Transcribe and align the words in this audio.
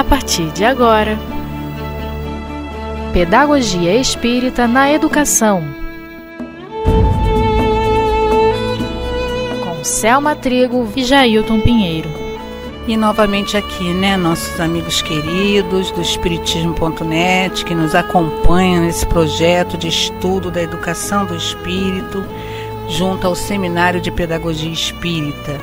a 0.00 0.04
partir 0.04 0.50
de 0.52 0.64
agora. 0.64 1.18
Pedagogia 3.12 3.94
Espírita 3.94 4.66
na 4.66 4.90
Educação. 4.90 5.62
Com 9.62 9.84
Selma 9.84 10.34
Trigo 10.34 10.90
e 10.96 11.04
Jailton 11.04 11.60
Pinheiro. 11.60 12.08
E 12.88 12.96
novamente 12.96 13.58
aqui, 13.58 13.92
né, 13.92 14.16
nossos 14.16 14.58
amigos 14.58 15.02
queridos 15.02 15.90
do 15.90 16.00
Espiritismo.net 16.00 17.62
que 17.62 17.74
nos 17.74 17.94
acompanham 17.94 18.84
nesse 18.84 19.06
projeto 19.06 19.76
de 19.76 19.88
estudo 19.88 20.50
da 20.50 20.62
educação 20.62 21.26
do 21.26 21.36
espírito 21.36 22.24
junto 22.88 23.26
ao 23.26 23.34
Seminário 23.34 24.00
de 24.00 24.10
Pedagogia 24.10 24.72
Espírita. 24.72 25.60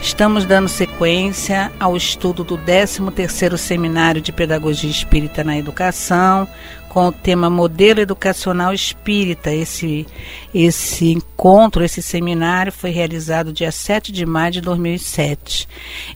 Estamos 0.00 0.44
dando 0.44 0.68
sequência 0.68 1.72
ao 1.80 1.96
estudo 1.96 2.44
do 2.44 2.56
13º 2.56 3.56
Seminário 3.56 4.20
de 4.20 4.32
Pedagogia 4.32 4.90
Espírita 4.90 5.42
na 5.42 5.58
Educação, 5.58 6.46
com 6.88 7.08
o 7.08 7.12
tema 7.12 7.50
Modelo 7.50 8.00
Educacional 8.00 8.72
Espírita. 8.72 9.52
Esse, 9.52 10.06
esse 10.54 11.12
encontro, 11.12 11.84
esse 11.84 12.00
seminário 12.00 12.72
foi 12.72 12.90
realizado 12.90 13.52
dia 13.52 13.70
7 13.70 14.12
de 14.12 14.24
maio 14.24 14.52
de 14.52 14.60
2007. 14.60 15.68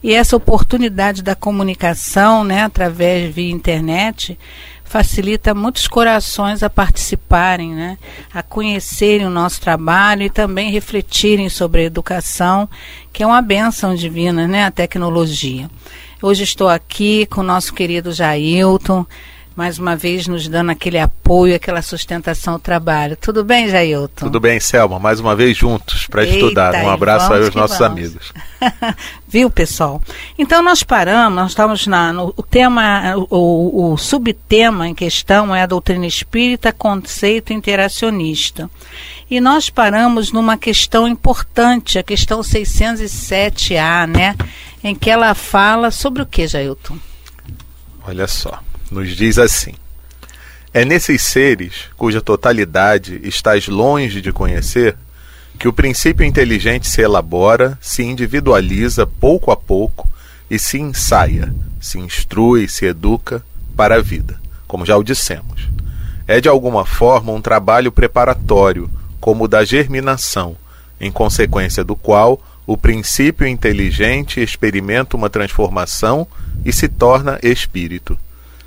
E 0.02 0.14
essa 0.14 0.36
oportunidade 0.36 1.22
da 1.22 1.34
comunicação, 1.34 2.44
né, 2.44 2.62
através 2.62 3.34
via 3.34 3.50
internet, 3.50 4.38
facilita 4.90 5.54
muitos 5.54 5.86
corações 5.86 6.64
a 6.64 6.68
participarem, 6.68 7.72
né, 7.72 7.96
a 8.34 8.42
conhecerem 8.42 9.24
o 9.24 9.30
nosso 9.30 9.60
trabalho 9.60 10.24
e 10.24 10.28
também 10.28 10.72
refletirem 10.72 11.48
sobre 11.48 11.82
a 11.82 11.84
educação, 11.84 12.68
que 13.12 13.22
é 13.22 13.26
uma 13.26 13.40
bênção 13.40 13.94
divina, 13.94 14.48
né, 14.48 14.64
a 14.64 14.70
tecnologia. 14.72 15.70
Hoje 16.20 16.42
estou 16.42 16.68
aqui 16.68 17.24
com 17.26 17.40
o 17.40 17.44
nosso 17.44 17.72
querido 17.72 18.12
Jailton, 18.12 19.06
mais 19.56 19.78
uma 19.78 19.96
vez 19.96 20.26
nos 20.26 20.48
dando 20.48 20.70
aquele 20.70 20.98
apoio, 20.98 21.54
aquela 21.54 21.82
sustentação 21.82 22.54
ao 22.54 22.58
trabalho. 22.58 23.16
Tudo 23.16 23.44
bem, 23.44 23.68
Jailton? 23.68 24.26
Tudo 24.26 24.40
bem, 24.40 24.60
Selma. 24.60 24.98
Mais 24.98 25.20
uma 25.20 25.34
vez 25.34 25.56
juntos 25.56 26.06
para 26.06 26.24
estudar. 26.24 26.74
Um 26.74 26.88
abraço 26.88 27.32
aí 27.32 27.44
aos 27.44 27.54
nossos 27.54 27.78
vamos. 27.78 27.98
amigos. 27.98 28.32
Viu, 29.28 29.50
pessoal? 29.50 30.00
Então 30.38 30.62
nós 30.62 30.82
paramos, 30.82 31.34
nós 31.34 31.50
estamos 31.50 31.86
na, 31.86 32.12
no 32.12 32.32
o 32.36 32.42
tema, 32.42 33.14
o, 33.28 33.92
o 33.92 33.96
subtema 33.96 34.88
em 34.88 34.94
questão 34.94 35.54
é 35.54 35.62
a 35.62 35.66
doutrina 35.66 36.06
espírita, 36.06 36.72
conceito 36.72 37.52
interacionista. 37.52 38.70
E 39.30 39.40
nós 39.40 39.68
paramos 39.68 40.32
numa 40.32 40.56
questão 40.56 41.06
importante, 41.06 41.98
a 41.98 42.02
questão 42.02 42.40
607A, 42.40 44.06
né? 44.06 44.36
Em 44.82 44.94
que 44.94 45.10
ela 45.10 45.34
fala 45.34 45.90
sobre 45.90 46.22
o 46.22 46.26
que, 46.26 46.46
Jailton? 46.46 46.96
Olha 48.06 48.26
só 48.26 48.60
nos 48.90 49.14
diz 49.16 49.38
assim: 49.38 49.74
É 50.74 50.84
nesses 50.84 51.22
seres, 51.22 51.84
cuja 51.96 52.20
totalidade 52.20 53.20
estás 53.22 53.68
longe 53.68 54.20
de 54.20 54.32
conhecer, 54.32 54.96
que 55.58 55.68
o 55.68 55.72
princípio 55.72 56.24
inteligente 56.24 56.88
se 56.88 57.02
elabora, 57.02 57.78
se 57.80 58.02
individualiza 58.02 59.06
pouco 59.06 59.50
a 59.50 59.56
pouco 59.56 60.08
e 60.50 60.58
se 60.58 60.78
ensaia, 60.78 61.54
se 61.80 61.98
instrui, 61.98 62.68
se 62.68 62.86
educa 62.86 63.42
para 63.76 63.96
a 63.96 64.02
vida, 64.02 64.40
como 64.66 64.86
já 64.86 64.96
o 64.96 65.04
dissemos. 65.04 65.68
É 66.26 66.40
de 66.40 66.48
alguma 66.48 66.84
forma 66.84 67.32
um 67.32 67.40
trabalho 67.40 67.92
preparatório, 67.92 68.90
como 69.20 69.44
o 69.44 69.48
da 69.48 69.64
germinação, 69.64 70.56
em 71.00 71.10
consequência 71.10 71.84
do 71.84 71.94
qual 71.94 72.40
o 72.66 72.76
princípio 72.76 73.46
inteligente 73.46 74.40
experimenta 74.40 75.16
uma 75.16 75.28
transformação 75.28 76.26
e 76.64 76.72
se 76.72 76.88
torna 76.88 77.38
espírito. 77.42 78.16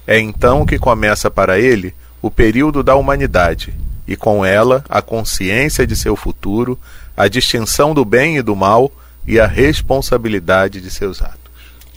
É 0.05 0.19
então 0.19 0.65
que 0.65 0.77
começa 0.77 1.31
para 1.31 1.59
ele 1.59 1.93
o 2.21 2.31
período 2.31 2.83
da 2.83 2.95
humanidade, 2.95 3.73
e 4.07 4.15
com 4.15 4.45
ela 4.45 4.83
a 4.89 5.01
consciência 5.01 5.85
de 5.87 5.95
seu 5.95 6.15
futuro, 6.15 6.79
a 7.15 7.27
distinção 7.27 7.93
do 7.93 8.03
bem 8.03 8.37
e 8.37 8.41
do 8.41 8.55
mal 8.55 8.91
e 9.25 9.39
a 9.39 9.47
responsabilidade 9.47 10.81
de 10.81 10.89
seus 10.89 11.21
atos. 11.21 11.39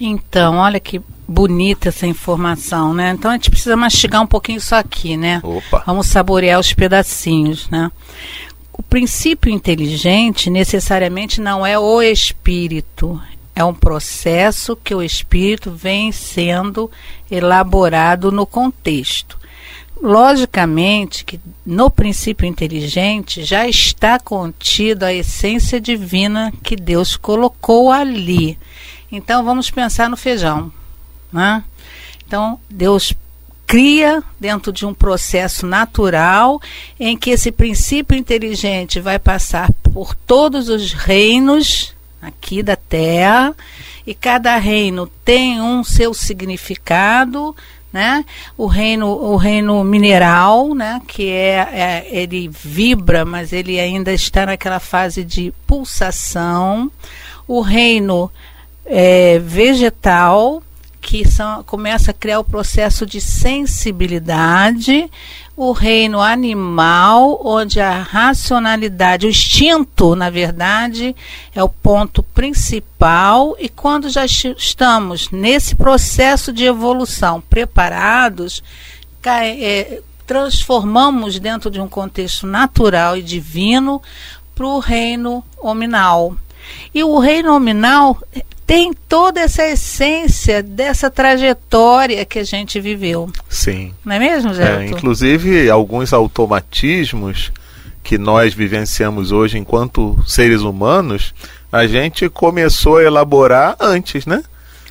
Então, 0.01 0.59
olha 0.59 0.79
que 0.79 1.01
bonita 1.27 1.89
essa 1.89 2.07
informação, 2.07 2.93
né? 2.93 3.11
Então 3.11 3.31
a 3.31 3.35
gente 3.35 3.51
precisa 3.51 3.77
mastigar 3.77 4.23
um 4.23 4.27
pouquinho 4.27 4.59
isso 4.59 4.75
aqui, 4.75 5.17
né? 5.17 5.41
Opa. 5.43 5.83
Vamos 5.87 6.07
saborear 6.07 6.61
os 6.61 6.73
pedacinhos, 6.73 7.69
né? 7.71 7.91
O 8.73 8.83
princípio 8.83 9.51
inteligente 9.51 10.51
necessariamente 10.51 11.41
não 11.41 11.67
é 11.67 11.79
o 11.79 12.03
espírito, 12.03 13.21
é 13.57 13.65
um 13.65 13.73
processo 13.73 14.77
que 14.77 14.95
o 14.95 15.03
espírito 15.03 15.71
vem 15.71 16.13
sendo 16.13 16.91
elaborado 17.31 18.31
no 18.31 18.45
contexto. 18.45 19.39
Logicamente 20.01 21.25
que 21.25 21.41
no 21.65 21.91
princípio 21.91 22.47
inteligente 22.47 23.43
já 23.43 23.67
está 23.67 24.21
contida 24.21 25.07
a 25.07 25.15
essência 25.15 25.81
divina 25.81 26.53
que 26.63 26.77
Deus 26.77 27.17
colocou 27.17 27.91
ali. 27.91 28.59
Então 29.11 29.43
vamos 29.43 29.71
pensar 29.71 30.11
no 30.11 30.19
feijão. 30.19 30.71
Né? 31.33 31.65
Então 32.27 32.61
Deus 32.69 33.15
cria 33.67 34.23
dentro 34.39 34.71
de 34.71 34.85
um 34.85 34.93
processo 34.93 35.67
natural 35.67 36.61
em 37.01 37.17
que 37.17 37.31
esse 37.31 37.51
princípio 37.51 38.19
inteligente 38.19 39.01
vai 39.01 39.19
passar 39.19 39.73
por 39.83 40.15
todos 40.15 40.69
os 40.69 40.93
reinos 40.93 41.96
aqui 42.21 42.63
da 42.63 42.77
terra 42.77 43.55
e 44.07 44.15
cada 44.15 44.57
reino 44.57 45.07
tem 45.25 45.61
um 45.61 45.83
seu 45.83 46.15
significado, 46.15 47.55
né? 47.93 48.25
O 48.57 48.67
reino, 48.67 49.09
o 49.09 49.37
reino 49.37 49.83
mineral, 49.83 50.75
né? 50.75 51.01
Que 51.07 51.31
é, 51.31 51.69
é 51.73 52.09
ele 52.11 52.49
vibra, 52.49 53.25
mas 53.25 53.53
ele 53.53 53.81
ainda 53.81 54.13
está 54.13 54.47
naquela 54.47 54.79
fase 54.79 55.25
de 55.25 55.53
pulsação. 55.67 56.91
O 57.49 57.61
reino 57.61 58.31
é, 58.85 59.39
vegetal, 59.39 60.63
que 61.01 61.27
são, 61.27 61.65
começa 61.65 62.11
a 62.11 62.15
criar 62.15 62.39
o 62.39 62.45
processo 62.45 63.07
de 63.07 63.21
sensibilidade, 63.21 65.11
o 65.57 65.73
reino 65.73 66.21
animal, 66.21 67.41
onde 67.43 67.81
a 67.81 68.03
racionalidade, 68.03 69.27
o 69.27 69.31
instinto, 69.31 70.15
na 70.15 70.29
verdade, 70.29 71.17
é 71.55 71.65
o 71.65 71.69
ponto 71.69 72.23
principal, 72.23 73.57
e 73.59 73.67
quando 73.69 74.11
já 74.11 74.27
estamos 74.27 75.31
nesse 75.31 75.75
processo 75.75 76.53
de 76.53 76.65
evolução 76.65 77.41
preparados, 77.41 78.63
é, 79.25 80.03
transformamos 80.27 81.39
dentro 81.39 81.71
de 81.71 81.81
um 81.81 81.89
contexto 81.89 82.47
natural 82.47 83.17
e 83.17 83.23
divino 83.23 84.03
para 84.55 84.67
o 84.67 84.79
reino 84.79 85.43
hominal. 85.59 86.37
E 86.93 87.03
o 87.03 87.19
reino 87.19 87.53
nominal 87.53 88.21
tem 88.67 88.93
toda 88.93 89.41
essa 89.41 89.65
essência 89.65 90.63
dessa 90.63 91.09
trajetória 91.09 92.25
que 92.25 92.41
a 92.41 92.45
gente 92.45 92.81
viveu. 92.81 93.31
Sim. 93.49 93.95
Não 94.05 94.17
é 94.17 94.19
mesmo, 94.19 94.53
Zé? 94.53 94.83
É, 94.83 94.87
inclusive, 94.89 95.71
alguns 95.71 96.13
automatismos 96.13 97.53
que 98.03 98.19
nós 98.19 98.55
vivenciamos 98.55 99.31
hoje 99.31 99.59
enquanto 99.59 100.19
seres 100.27 100.63
humanos, 100.63 101.33
a 101.71 101.87
gente 101.87 102.29
começou 102.29 102.99
a 102.99 103.05
elaborar 103.05 103.77
antes, 103.81 104.27
né? 104.27 104.43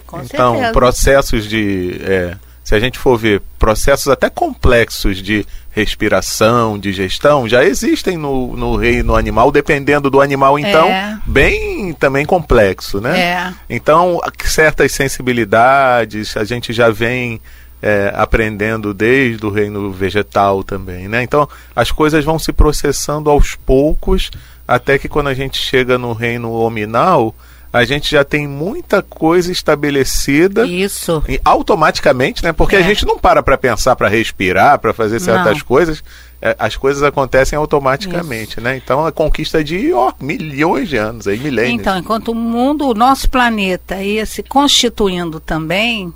Com 0.08 0.22
então, 0.22 0.54
certeza. 0.54 0.74
processos 0.74 1.50
de. 1.50 1.98
É, 2.02 2.38
se 2.64 2.76
a 2.76 2.80
gente 2.80 2.98
for 2.98 3.18
ver 3.18 3.42
processos 3.60 4.08
até 4.08 4.30
complexos 4.30 5.22
de 5.22 5.46
respiração, 5.76 6.80
digestão, 6.80 7.50
já 7.50 7.62
existem 7.66 8.16
no, 8.18 8.56
no 8.56 8.78
reino 8.78 9.14
animal, 9.14 9.52
dependendo 9.52 10.10
do 10.10 10.22
animal, 10.22 10.58
então, 10.58 10.88
É. 10.88 11.20
bem 11.26 11.92
também 11.92 12.26
complexo, 12.26 13.02
né? 13.02 13.20
É. 13.20 13.54
Então, 13.70 14.22
certas 14.46 14.94
sensibilidades 14.94 16.38
a 16.38 16.46
gente 16.46 16.72
já 16.72 16.90
vem 16.90 17.42
é, 17.82 18.10
aprendendo 18.16 18.94
desde 18.94 19.46
o 19.46 19.50
reino 19.52 19.92
vegetal 19.92 20.64
também, 20.64 21.10
né? 21.10 21.22
Então, 21.22 21.48
as 21.76 21.92
coisas 21.92 22.24
vão 22.24 22.40
se 22.40 22.54
processando 22.54 23.30
aos 23.30 23.54
poucos, 23.56 24.32
até 24.66 24.98
que 24.98 25.10
quando 25.10 25.28
a 25.28 25.34
gente 25.34 25.58
chega 25.58 25.98
no 25.98 26.14
reino 26.14 26.54
hominal, 26.54 27.36
a 27.76 27.84
gente 27.84 28.10
já 28.10 28.24
tem 28.24 28.48
muita 28.48 29.02
coisa 29.02 29.52
estabelecida 29.52 30.66
Isso. 30.66 31.22
e 31.28 31.42
automaticamente, 31.44 32.42
né? 32.42 32.54
Porque 32.54 32.78
a 32.78 32.80
É. 32.80 32.84
gente 32.84 33.06
não 33.06 33.20
para 33.20 33.44
para 33.44 33.58
pensar, 33.58 33.98
para 33.98 34.08
respirar, 34.08 34.80
para 34.80 34.94
fazer 34.94 35.20
certas 35.20 35.58
Não. 35.58 35.66
coisas. 35.66 36.02
É, 36.42 36.56
as 36.58 36.78
coisas 36.78 37.04
acontecem 37.04 37.58
automaticamente, 37.58 38.62
né? 38.62 38.78
Então, 38.78 39.06
a 39.06 39.12
conquista 39.12 39.62
de 39.62 39.92
ó, 39.92 40.14
milhões 40.22 40.88
de 40.88 40.96
anos, 40.96 41.28
aí 41.28 41.38
milênios. 41.38 41.82
Então, 41.82 41.98
enquanto 41.98 42.30
o 42.30 42.36
mundo, 42.36 42.88
o 42.88 42.94
nosso 42.94 43.30
planeta 43.30 44.02
ia 44.02 44.26
se 44.26 44.42
constituindo 44.42 45.42
também, 45.42 46.14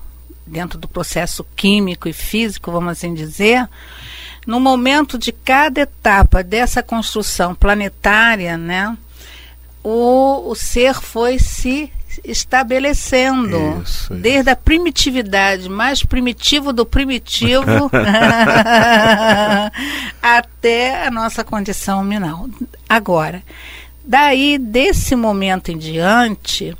dentro 0.47 0.79
do 0.79 0.87
processo 0.87 1.45
químico 1.57 2.07
e 2.07 2.13
físico, 2.13 2.71
vamos 2.71 2.91
assim 2.93 3.13
dizer, 3.13 3.67
no 4.47 4.59
momento 4.61 5.17
de 5.17 5.31
cada 5.33 5.81
etapa 5.81 6.41
dessa 6.41 6.81
construção 6.81 7.53
planetária, 7.53 8.57
né, 8.57 8.95
o, 9.83 10.49
o 10.49 10.55
ser 10.55 10.95
foi 10.95 11.39
se 11.39 11.91
estabelecendo 12.23 13.81
Isso, 13.83 14.13
desde 14.13 14.49
a 14.49 14.55
primitividade, 14.55 15.69
mais 15.69 16.03
primitivo 16.03 16.73
do 16.73 16.85
primitivo, 16.85 17.89
até 20.21 21.05
a 21.05 21.11
nossa 21.11 21.43
condição 21.43 22.03
minal. 22.03 22.47
Agora, 22.87 23.43
daí 24.03 24.57
desse 24.57 25.15
momento 25.15 25.71
em 25.71 25.77
diante, 25.77 26.75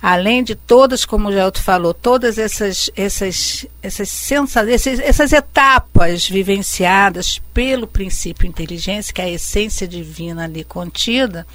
além 0.00 0.42
de 0.42 0.54
todas, 0.54 1.04
como 1.04 1.28
o 1.28 1.32
Gelto 1.32 1.60
falou, 1.60 1.92
todas 1.92 2.38
essas 2.38 2.90
essas 2.96 3.66
essas, 3.82 4.08
sensa 4.08 4.70
essas, 4.70 5.00
essas 5.00 5.32
etapas 5.32 6.28
vivenciadas 6.28 7.40
pelo 7.52 7.86
princípio 7.86 8.46
inteligência, 8.46 9.12
que 9.12 9.20
é 9.20 9.24
a 9.24 9.30
essência 9.30 9.88
divina 9.88 10.44
ali 10.44 10.64
contida, 10.64 11.46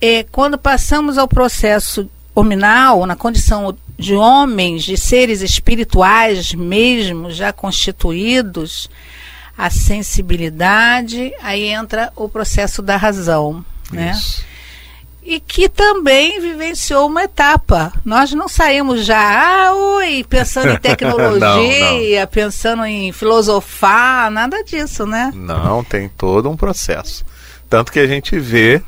é, 0.00 0.24
quando 0.24 0.58
passamos 0.58 1.18
ao 1.18 1.28
processo 1.28 2.08
hominal, 2.34 3.06
na 3.06 3.16
condição 3.16 3.76
de 3.98 4.14
homens, 4.14 4.84
de 4.84 4.96
seres 4.96 5.40
espirituais 5.40 6.52
mesmo, 6.54 7.30
já 7.30 7.52
constituídos, 7.52 8.90
a 9.56 9.70
sensibilidade, 9.70 11.32
aí 11.42 11.64
entra 11.64 12.12
o 12.14 12.28
processo 12.28 12.82
da 12.82 12.96
razão, 12.96 13.64
né? 13.90 14.12
Isso. 14.12 14.44
E 15.22 15.40
que 15.40 15.68
também 15.68 16.40
vivenciou 16.40 17.08
uma 17.08 17.24
etapa. 17.24 17.92
Nós 18.04 18.32
não 18.32 18.48
saímos 18.48 19.04
já, 19.04 19.18
ah, 19.18 19.74
oi, 19.74 20.24
pensando 20.28 20.70
em 20.70 20.76
tecnologia, 20.78 22.20
Não, 22.20 22.26
pensando 22.28 22.84
em 22.84 23.10
filosofar, 23.10 24.30
nada 24.30 24.62
disso, 24.62 25.04
né? 25.04 25.32
Não, 25.34 25.82
tem 25.82 26.08
todo 26.08 26.48
um 26.48 26.56
processo. 26.56 27.24
Tanto 27.68 27.90
que 27.90 27.98
a 27.98 28.06
gente 28.06 28.38
vê 28.38 28.80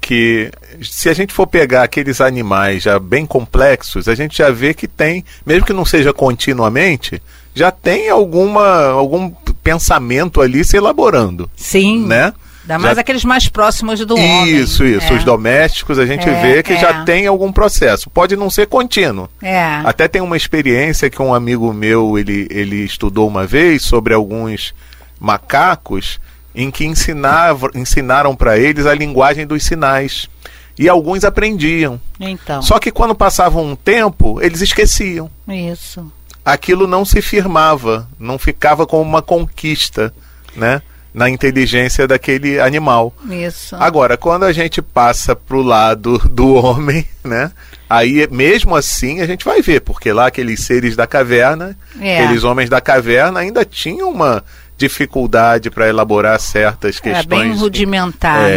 que 0.00 0.50
se 0.82 1.08
a 1.08 1.12
gente 1.14 1.32
for 1.32 1.46
pegar 1.46 1.82
aqueles 1.82 2.20
animais 2.20 2.82
já 2.82 2.98
bem 2.98 3.26
complexos, 3.26 4.08
a 4.08 4.14
gente 4.14 4.38
já 4.38 4.50
vê 4.50 4.72
que 4.72 4.86
tem, 4.88 5.24
mesmo 5.44 5.66
que 5.66 5.72
não 5.72 5.84
seja 5.84 6.12
continuamente, 6.12 7.20
já 7.54 7.70
tem 7.70 8.08
alguma 8.08 8.86
algum 8.86 9.30
pensamento 9.62 10.40
ali 10.40 10.64
se 10.64 10.76
elaborando, 10.76 11.50
Sim. 11.56 12.06
né? 12.06 12.32
Ainda 12.62 12.78
mais 12.80 12.94
Já- 12.96 13.00
aqueles 13.00 13.24
mais 13.24 13.48
próximos 13.48 14.04
do 14.04 14.14
homem. 14.14 14.50
Isso, 14.56 14.84
isso. 14.84 15.12
É. 15.12 15.16
Os 15.16 15.24
domésticos 15.24 15.98
a 15.98 16.04
gente 16.04 16.28
É, 16.28 16.40
vê 16.42 16.62
que 16.62 16.74
é. 16.74 16.78
já 16.78 17.02
tem 17.02 17.26
algum 17.26 17.50
processo. 17.50 18.10
Pode 18.10 18.36
não 18.36 18.50
ser 18.50 18.66
contínuo. 18.66 19.26
É. 19.42 19.80
Até 19.84 20.06
tem 20.06 20.20
uma 20.20 20.36
experiência 20.36 21.08
que 21.08 21.20
um 21.22 21.32
amigo 21.32 21.72
meu 21.72 22.18
ele, 22.18 22.46
ele 22.50 22.84
estudou 22.84 23.26
uma 23.26 23.46
vez 23.46 23.82
sobre 23.82 24.12
alguns 24.12 24.74
macacos 25.18 26.20
em 26.60 26.72
que 26.72 26.84
ensinava, 26.84 27.70
ensinaram 27.74 28.34
para 28.34 28.58
eles 28.58 28.84
a 28.84 28.92
linguagem 28.92 29.46
dos 29.46 29.62
sinais. 29.62 30.28
E 30.76 30.88
alguns 30.88 31.24
aprendiam. 31.24 32.00
Então, 32.18 32.60
Só 32.62 32.78
que 32.80 32.90
quando 32.90 33.14
passava 33.14 33.60
um 33.60 33.76
tempo, 33.76 34.40
eles 34.42 34.60
esqueciam. 34.60 35.30
isso. 35.48 36.12
Aquilo 36.44 36.86
não 36.86 37.04
se 37.04 37.20
firmava, 37.22 38.08
não 38.18 38.38
ficava 38.38 38.86
como 38.86 39.02
uma 39.02 39.22
conquista, 39.22 40.12
né? 40.56 40.82
Na 41.14 41.28
inteligência 41.28 42.06
daquele 42.08 42.58
animal. 42.60 43.12
Isso. 43.30 43.76
Agora, 43.76 44.16
quando 44.16 44.44
a 44.44 44.52
gente 44.52 44.80
passa 44.82 45.34
pro 45.36 45.62
lado 45.62 46.18
do 46.30 46.54
homem, 46.54 47.06
né? 47.24 47.52
Aí, 47.88 48.26
mesmo 48.30 48.74
assim, 48.76 49.20
a 49.20 49.26
gente 49.26 49.44
vai 49.44 49.62
ver, 49.62 49.80
porque 49.80 50.12
lá 50.12 50.26
aqueles 50.26 50.60
seres 50.60 50.94
da 50.96 51.06
caverna, 51.06 51.76
É. 52.00 52.20
aqueles 52.22 52.44
homens 52.44 52.68
da 52.68 52.80
caverna 52.80 53.40
ainda 53.40 53.64
tinham 53.64 54.10
uma 54.10 54.44
dificuldade 54.78 55.70
para 55.70 55.88
elaborar 55.88 56.38
certas 56.40 57.00
questões. 57.00 57.26
bem 57.26 57.52
rudimentar, 57.52 58.48
É. 58.48 58.56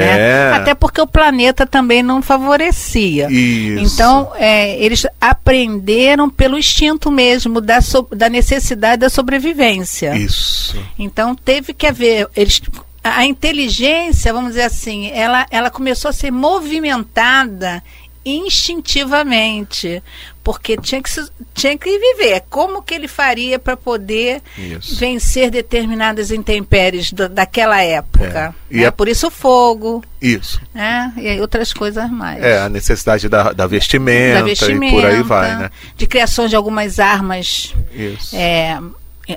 né? 0.52 0.54
Até 0.54 0.76
porque 0.76 1.02
o 1.02 1.08
planeta 1.08 1.66
também 1.66 2.04
não 2.04 2.22
favorecia. 2.22 3.28
Isso. 3.30 3.96
Então, 3.96 4.32
é, 4.36 4.78
eles 4.82 5.06
aprenderam 5.20 6.30
pelo 6.30 6.58
instinto 6.58 7.10
mesmo 7.12 7.60
da, 7.60 7.82
so- 7.82 8.08
da 8.16 8.30
necessidade 8.30 9.00
da 9.00 9.10
sobrevivência. 9.10 10.16
Isso. 10.16 10.78
Então, 10.98 11.34
teve 11.34 11.74
que 11.74 11.88
haver. 11.88 12.28
Eles, 12.36 12.62
a 13.04 13.26
inteligência, 13.26 14.32
vamos 14.32 14.52
dizer 14.52 14.64
assim, 14.66 15.10
ela, 15.12 15.48
ela 15.50 15.72
começou 15.72 16.10
a 16.10 16.14
ser 16.14 16.30
movimentada 16.32 17.82
instintivamente, 18.24 20.04
porque 20.44 20.76
tinha 20.78 21.02
que, 21.02 21.10
tinha 21.54 21.78
que 21.78 22.00
viver. 22.00 22.42
Como 22.50 22.82
que 22.82 22.94
ele 22.96 23.08
faria 23.08 23.60
para 23.60 23.78
poder 23.78 24.42
Isso. 24.58 24.96
vencer 25.00 25.52
determinadas 25.52 26.32
intempéries 26.32 27.14
da- 27.14 27.28
daquela 27.28 27.82
época? 27.82 28.56
É. 28.72 28.76
Né? 28.78 28.86
a- 28.88 28.92
Por 28.92 29.08
isso 29.08 29.28
o 29.28 29.32
fogo, 29.32 30.04
Isso. 30.22 30.60
né? 30.74 31.14
E 31.18 31.28
aí 31.28 31.40
outras 31.42 31.74
coisas 31.74 32.10
mais. 32.10 32.42
É, 32.44 32.60
a 32.62 32.70
necessidade 32.70 33.30
da, 33.30 33.52
da 33.54 33.68
vestimenta, 33.68 34.40
da 34.40 34.46
vestimenta, 34.46 34.86
e 34.96 35.00
por 35.02 35.06
aí 35.06 35.22
vai, 35.24 35.56
né? 35.58 35.70
de 35.96 36.08
criação 36.08 36.48
de 36.48 36.56
algumas 36.56 37.00
armas 37.00 37.74
Isso. 37.94 38.36
é, 38.36 38.80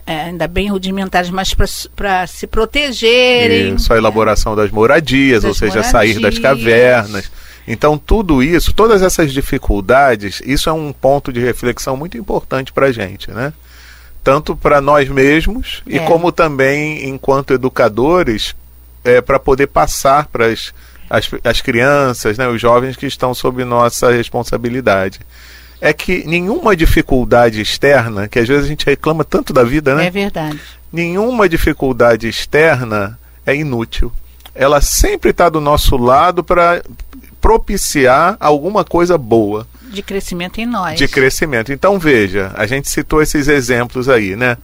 é, 0.07 0.21
ainda 0.23 0.49
bem 0.49 0.69
rudimentares, 0.71 1.29
mas 1.31 1.53
para 1.55 2.27
se 2.27 2.47
protegerem. 2.47 3.75
Isso, 3.75 3.93
a 3.93 3.97
elaboração 3.97 4.57
das 4.57 4.71
moradias, 4.71 5.43
Das 5.43 5.49
ou 5.51 5.55
seja, 5.55 5.83
sair 5.83 6.15
das 6.19 6.39
moradias. 6.39 6.41
cavernas. 6.41 7.31
Então, 7.67 7.97
tudo 7.97 8.43
isso, 8.43 8.73
todas 8.75 9.03
essas 9.03 9.33
dificuldades, 9.33 10.43
isso 10.45 10.69
é 10.69 10.73
um 10.73 10.93
ponto 10.93 11.33
de 11.33 11.41
reflexão 11.41 11.97
muito 11.97 12.19
importante 12.19 12.73
para 12.73 12.87
a 12.87 12.93
gente, 12.93 13.31
né? 13.31 13.53
Tanto 14.23 14.55
para 14.55 14.81
nós 14.81 15.09
mesmos 15.09 15.83
e 15.87 15.99
É. 15.99 16.05
como 16.05 16.31
também 16.31 17.09
enquanto 17.09 17.55
educadores, 17.55 18.55
é, 19.03 19.21
para 19.21 19.39
poder 19.39 19.67
passar 19.69 20.27
para 20.27 20.47
as, 20.47 20.73
as, 21.09 21.31
as 21.43 21.61
crianças, 21.61 22.39
né, 22.39 22.49
os 22.49 22.61
jovens 22.61 22.97
que 22.97 23.07
estão 23.07 23.35
sob 23.35 23.65
nossa 23.65 24.11
responsabilidade. 24.11 25.21
É 25.81 25.93
que 25.93 26.25
nenhuma 26.27 26.75
dificuldade 26.75 27.61
externa, 27.61 28.27
que 28.29 28.39
às 28.39 28.49
vezes 28.49 28.65
a 28.65 28.69
gente 28.69 28.87
reclama 28.87 29.25
tanto 29.25 29.53
da 29.53 29.63
vida, 29.63 29.95
né? 29.95 30.07
É 30.07 30.11
verdade. 30.11 30.59
nenhuma 30.91 31.49
dificuldade 31.49 32.27
externa 32.29 33.19
é 33.45 33.55
inútil. 33.55 34.11
Ela 34.55 34.81
sempre 34.81 35.31
está 35.31 35.49
do 35.49 35.61
nosso 35.61 35.97
lado 35.97 36.45
para 36.45 36.83
propiciar 37.41 38.37
alguma 38.41 38.85
coisa 38.85 39.19
boa 39.19 39.67
De 39.91 40.03
crescimento 40.03 40.61
em 40.61 40.67
nós. 40.67 40.99
de 40.99 41.07
crescimento. 41.07 41.73
Então 41.73 41.99
veja, 41.99 42.53
a 42.57 42.67
gente 42.67 42.89
citou 42.89 43.21
esses 43.21 43.49
exemplos 43.49 44.09
aí, 44.09 44.35
né? 44.35 44.57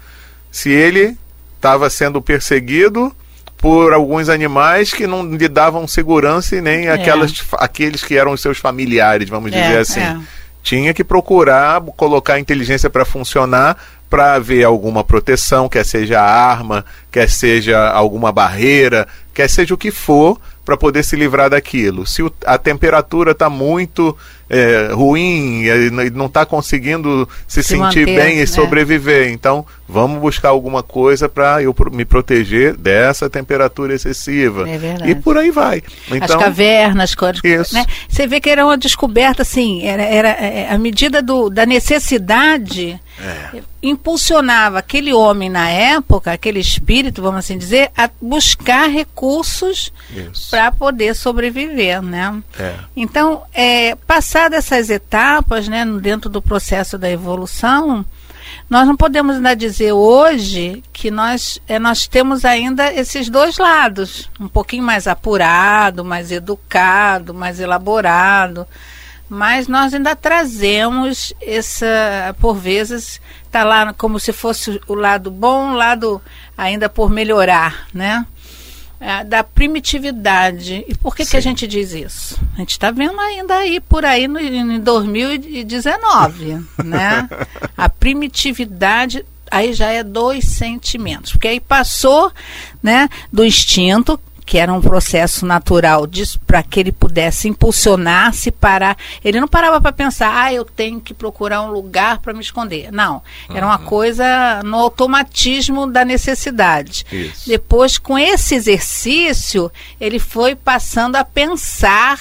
Se 0.51 0.71
ele 0.71 1.17
estava 1.57 1.91
sendo 1.91 2.23
perseguido 2.23 3.15
por 3.59 3.93
alguns 3.93 4.31
animais 4.31 4.93
que 4.95 5.07
não 5.07 5.23
lhe 5.37 5.47
davam 5.49 5.87
segurança 5.87 6.57
e 6.57 6.63
nem 6.63 6.89
aquelas, 6.89 7.35
aqueles 7.59 8.03
que 8.03 8.17
eram 8.17 8.33
os 8.33 8.41
seus 8.41 8.57
familiares, 8.57 9.29
vamos 9.29 9.53
É, 9.53 9.61
dizer 9.61 9.79
assim 9.79 10.01
é. 10.01 10.19
tinha 10.63 10.95
que 10.95 11.05
procurar 11.05 11.81
colocar 11.97 12.35
a 12.35 12.41
inteligência 12.41 12.89
para 12.89 13.05
funcionar 13.05 13.77
para 14.09 14.39
ver 14.41 14.65
alguma 14.65 15.05
proteção, 15.05 15.69
quer 15.69 15.85
seja 15.85 16.21
arma, 16.21 16.85
quer 17.13 17.29
seja 17.31 17.91
alguma 17.91 18.33
barreira, 18.33 19.07
quer 19.41 19.49
seja 19.49 19.75
o 19.75 19.79
que 19.79 19.91
for, 19.91 20.39
para 20.65 20.77
poder 20.77 21.03
se 21.03 21.17
livrar 21.17 21.51
daquilo. 21.51 22.07
Se 22.07 22.23
o- 22.23 22.33
a 22.47 22.59
temperatura 22.59 23.33
está 23.33 23.49
muito 23.51 24.17
é, 24.53 24.91
ruim, 24.93 25.63
e 25.63 26.11
não 26.11 26.27
está 26.27 26.45
conseguindo 26.45 27.29
se, 27.47 27.63
Se 27.63 27.69
sentir 27.69 27.79
manter, 28.01 28.05
bem 28.07 28.37
né? 28.37 28.43
e 28.43 28.47
sobreviver, 28.49 29.31
então 29.31 29.65
vamos 29.89 30.21
buscar 30.21 30.49
alguma 30.49 30.83
coisa 30.83 31.29
para 31.29 31.63
eu 31.63 31.73
me 31.93 32.05
proteger 32.05 32.77
dessa 32.77 33.31
temperatura 33.31 33.95
excessiva. 33.95 34.69
É 34.69 34.77
verdade. 34.77 35.11
E 35.13 35.15
por 35.15 35.39
aí 35.39 35.53
vai. 35.53 35.83
As 36.11 36.17
Então, 36.17 36.39
cavernas, 36.41 37.15
coisas, 37.15 37.41
Isso. 37.45 37.75
né? 37.75 37.87
Você 38.09 38.27
vê 38.27 38.41
que 38.41 38.51
era 38.51 38.65
uma 38.67 38.77
descoberta, 38.77 39.43
assim, 39.43 39.87
era, 39.87 40.03
era 40.03 40.29
é, 40.31 40.69
a 40.69 40.77
medida 40.79 41.23
do, 41.23 41.49
da 41.49 41.65
necessidade 41.65 43.01
É. 43.23 43.63
impulsionava 43.83 44.79
aquele 44.79 45.13
homem 45.13 45.51
na 45.51 45.69
época, 45.69 46.33
aquele 46.33 46.59
espírito, 46.59 47.21
vamos 47.21 47.41
assim 47.41 47.59
dizer, 47.59 47.91
a 47.97 48.09
buscar 48.21 48.89
recursos 48.89 49.93
para 50.51 50.73
poder 50.73 51.15
sobreviver, 51.15 52.01
né? 52.01 52.43
É. 52.59 52.75
Então, 52.97 53.43
é, 53.53 53.95
passadas 53.95 54.59
essas 54.61 54.89
etapas, 54.89 55.69
né, 55.69 55.85
dentro 56.01 56.31
do 56.31 56.41
processo 56.41 56.97
da 56.97 57.11
evolução, 57.11 58.05
nós 58.69 58.87
não 58.87 58.97
podemos 58.97 59.37
ainda 59.37 59.55
dizer 59.55 59.93
hoje 59.93 60.83
que 60.93 61.11
nós, 61.11 61.61
é, 61.67 61.79
nós 61.79 62.07
temos 62.07 62.45
ainda 62.45 62.93
esses 62.93 63.29
dois 63.29 63.59
lados, 63.59 64.31
um 64.39 64.49
pouquinho 64.49 64.85
mais 64.85 65.07
apurado, 65.07 66.05
mais 66.05 66.31
educado, 66.31 67.35
mais 67.35 67.59
elaborado, 67.59 68.67
mas 69.31 69.69
nós 69.69 69.95
ainda 69.95 70.17
trazemos 70.17 71.33
essa, 71.41 72.35
por 72.41 72.55
vezes, 72.55 73.21
está 73.45 73.63
lá 73.63 73.95
como 73.95 74.19
se 74.19 74.33
fosse 74.33 74.81
o 74.89 74.95
lado 74.95 75.31
bom, 75.31 75.71
o 75.71 75.75
lado 75.75 76.21
ainda 76.59 76.89
por 76.89 77.09
melhorar, 77.09 77.87
né? 77.95 78.27
É, 78.99 79.23
da 79.23 79.45
primitividade. 79.45 80.85
E 80.87 80.95
por 80.97 81.15
que, 81.15 81.25
que 81.25 81.37
a 81.37 81.41
gente 81.41 81.67
diz 81.67 81.93
isso? 81.93 82.39
A 82.55 82.59
gente 82.59 82.73
está 82.73 82.91
vendo 82.91 83.19
ainda 83.21 83.55
aí 83.55 83.81
por 83.81 84.05
aí 84.05 84.27
no, 84.27 84.41
em 84.41 84.81
2019, 84.81 86.67
né? 86.85 87.29
A 87.79 87.89
primitividade 87.89 89.25
aí 89.51 89.73
já 89.73 89.91
é 89.91 90.03
dois 90.03 90.45
sentimentos, 90.45 91.33
porque 91.33 91.49
aí 91.49 91.61
passou, 91.61 92.33
né, 92.83 93.09
do 93.33 93.45
instinto 93.45 94.21
que 94.51 94.59
era 94.59 94.73
um 94.73 94.81
processo 94.81 95.47
natural 95.47 96.09
para 96.45 96.61
que 96.61 96.81
ele 96.81 96.91
pudesse 96.91 97.47
impulsionar-se 97.47 98.51
para. 98.51 98.97
Ele 99.25 99.39
não 99.39 99.47
parava 99.47 99.81
para 99.81 99.93
pensar, 99.93 100.37
ah, 100.37 100.53
eu 100.53 100.65
tenho 100.65 101.01
que 101.01 101.15
procurar 101.15 101.63
um 101.63 101.71
lugar 101.71 102.19
para 102.19 102.33
me 102.33 102.41
esconder. 102.41 102.91
Não. 102.91 103.23
Era 103.49 103.65
uma 103.65 103.79
uhum. 103.79 103.85
coisa 103.85 104.61
no 104.65 104.77
automatismo 104.77 105.87
da 105.87 106.05
necessidade. 106.05 107.07
Isso. 107.13 107.49
Depois, 107.49 107.97
com 107.97 108.19
esse 108.19 108.57
exercício, 108.57 109.71
ele 110.01 110.19
foi 110.19 110.57
passando 110.57 111.15
a 111.15 111.25
pensar 111.25 112.19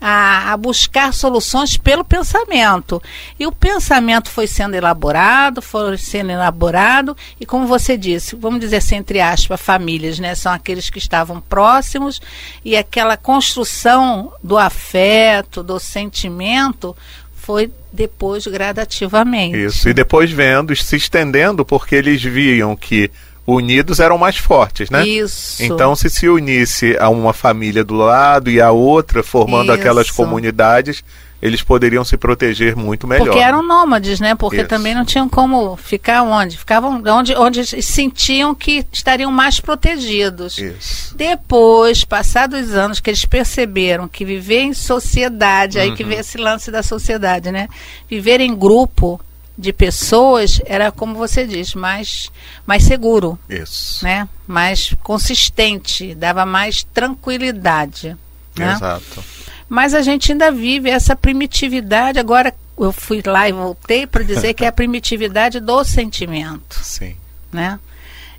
a, 0.00 0.52
a, 0.52 0.56
buscar 0.56 1.12
soluções 1.12 1.76
pelo 1.76 2.04
pensamento. 2.04 3.02
E 3.38 3.46
o 3.46 3.52
pensamento 3.52 4.30
foi 4.30 4.46
sendo 4.46 4.74
elaborado, 4.74 5.60
foi 5.60 5.98
sendo 5.98 6.30
elaborado, 6.30 7.16
e 7.38 7.44
como 7.44 7.66
você 7.66 7.96
disse, 7.96 8.34
vamos 8.34 8.60
dizer 8.60 8.76
assim, 8.76 8.96
entre 8.96 9.20
aspas, 9.20 9.60
famílias, 9.60 10.18
né? 10.18 10.34
São 10.34 10.52
aqueles 10.52 10.88
que 10.88 10.98
estavam 10.98 11.40
próximos, 11.40 12.20
e 12.64 12.76
aquela 12.76 13.16
construção 13.16 14.32
do 14.42 14.56
afeto, 14.56 15.62
do 15.62 15.78
sentimento, 15.78 16.96
foi 17.34 17.70
depois 17.92 18.46
gradativamente. 18.46 19.56
Isso, 19.56 19.88
e 19.88 19.92
depois 19.92 20.30
vendo, 20.30 20.74
se 20.76 20.96
estendendo, 20.96 21.64
porque 21.64 21.94
eles 21.94 22.22
viam 22.22 22.76
que 22.76 23.10
unidos 23.46 24.00
eram 24.00 24.18
mais 24.18 24.36
fortes, 24.36 24.90
né? 24.90 25.06
Isso. 25.06 25.62
Então, 25.62 25.94
se 25.96 26.08
se 26.08 26.28
unisse 26.28 26.96
a 26.98 27.08
uma 27.08 27.32
família 27.32 27.82
do 27.82 27.94
lado 27.94 28.50
e 28.50 28.60
a 28.60 28.70
outra, 28.70 29.22
formando 29.22 29.72
Isso. 29.72 29.80
aquelas 29.80 30.10
comunidades, 30.10 31.02
eles 31.42 31.62
poderiam 31.62 32.04
se 32.04 32.16
proteger 32.16 32.76
muito 32.76 33.06
melhor. 33.06 33.24
Porque 33.24 33.38
eram 33.38 33.62
nômades, 33.62 34.20
né? 34.20 34.34
Porque 34.34 34.58
Isso. 34.58 34.68
também 34.68 34.94
não 34.94 35.04
tinham 35.04 35.28
como 35.28 35.74
ficar 35.76 36.22
onde? 36.22 36.58
Ficavam 36.58 37.02
onde, 37.06 37.34
onde 37.34 37.82
sentiam 37.82 38.54
que 38.54 38.84
estariam 38.92 39.32
mais 39.32 39.58
protegidos. 39.58 40.58
Isso. 40.58 41.16
Depois, 41.16 42.04
passados 42.04 42.68
os 42.68 42.74
anos, 42.74 43.00
que 43.00 43.08
eles 43.08 43.24
perceberam 43.24 44.06
que 44.06 44.24
viver 44.24 44.60
em 44.60 44.74
sociedade, 44.74 45.78
uhum. 45.78 45.84
aí 45.84 45.94
que 45.94 46.04
vem 46.04 46.18
esse 46.18 46.36
lance 46.36 46.70
da 46.70 46.82
sociedade, 46.82 47.50
né? 47.50 47.68
Viver 48.08 48.40
em 48.40 48.54
grupo 48.54 49.18
de 49.60 49.72
pessoas 49.72 50.60
era, 50.64 50.90
como 50.90 51.14
você 51.14 51.46
diz, 51.46 51.74
mais, 51.74 52.32
mais 52.66 52.82
seguro. 52.82 53.38
Isso. 53.48 54.02
Né? 54.02 54.26
Mais 54.46 54.94
consistente, 55.02 56.14
dava 56.14 56.46
mais 56.46 56.82
tranquilidade. 56.82 58.16
Né? 58.56 58.72
Exato. 58.72 59.22
Mas 59.68 59.94
a 59.94 60.00
gente 60.00 60.32
ainda 60.32 60.50
vive 60.50 60.88
essa 60.88 61.14
primitividade. 61.14 62.18
Agora 62.18 62.54
eu 62.78 62.90
fui 62.90 63.22
lá 63.24 63.48
e 63.48 63.52
voltei 63.52 64.06
para 64.06 64.24
dizer 64.24 64.54
que 64.54 64.64
é 64.64 64.68
a 64.68 64.72
primitividade 64.72 65.60
do 65.60 65.84
sentimento. 65.84 66.76
Sim. 66.82 67.14
Né? 67.52 67.78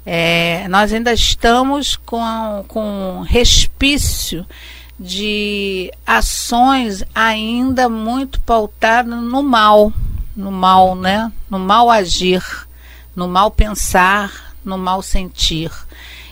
É, 0.04 0.68
nós 0.70 0.92
ainda 0.92 1.13
estamos 1.13 1.96
com, 1.96 2.66
com 2.68 3.22
respício 3.22 4.46
de 5.00 5.92
ações 6.06 7.04
ainda 7.13 7.88
muito 7.88 8.42
pautadas 8.42 9.22
no 9.22 9.44
mal 9.44 9.94
no 10.35 10.51
mal, 10.51 10.95
né? 10.95 11.31
No 11.50 11.59
mal 11.59 11.89
agir, 11.89 12.43
no 13.15 13.27
mal 13.27 13.51
pensar, 13.51 14.53
no 14.63 14.77
mal 14.77 15.01
sentir. 15.01 15.71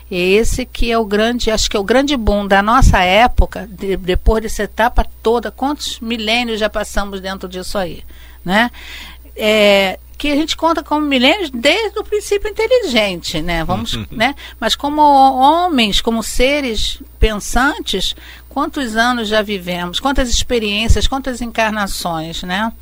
E 0.10 0.34
esse 0.36 0.66
que 0.66 0.92
é 0.92 0.98
o 0.98 1.06
grande, 1.06 1.52
acho 1.52 1.70
que 1.70 1.78
é 1.78 1.80
o 1.80 1.84
grande 1.84 2.18
boom 2.18 2.48
da 2.48 2.64
nossa 2.64 3.00
época, 3.04 3.68
de, 3.68 3.96
depois 3.96 4.42
dessa 4.42 4.64
etapa 4.64 5.06
toda, 5.22 5.52
quantos 5.52 6.00
milênios 6.00 6.60
já 6.60 6.70
passamos 6.70 7.22
dentro 7.22 7.48
disso 7.48 7.78
aí, 7.78 8.04
né? 8.44 8.72
É, 9.36 10.00
que 10.18 10.30
a 10.30 10.36
gente 10.36 10.58
conta 10.58 10.84
como 10.84 11.06
milênios 11.06 11.50
desde 11.50 11.98
o 11.98 12.04
princípio 12.04 12.50
inteligente, 12.50 13.42
né? 13.42 13.64
Vamos, 13.64 13.96
né? 14.12 14.36
Mas 14.60 14.76
como 14.76 15.02
homens, 15.02 16.02
como 16.02 16.24
seres 16.24 17.02
pensantes, 17.20 18.16
quantos 18.50 18.96
anos 18.96 19.28
já 19.28 19.44
vivemos, 19.44 20.00
quantas 20.00 20.30
experiências, 20.30 21.08
quantas 21.08 21.40
encarnações, 21.40 22.42
né? 22.44 22.74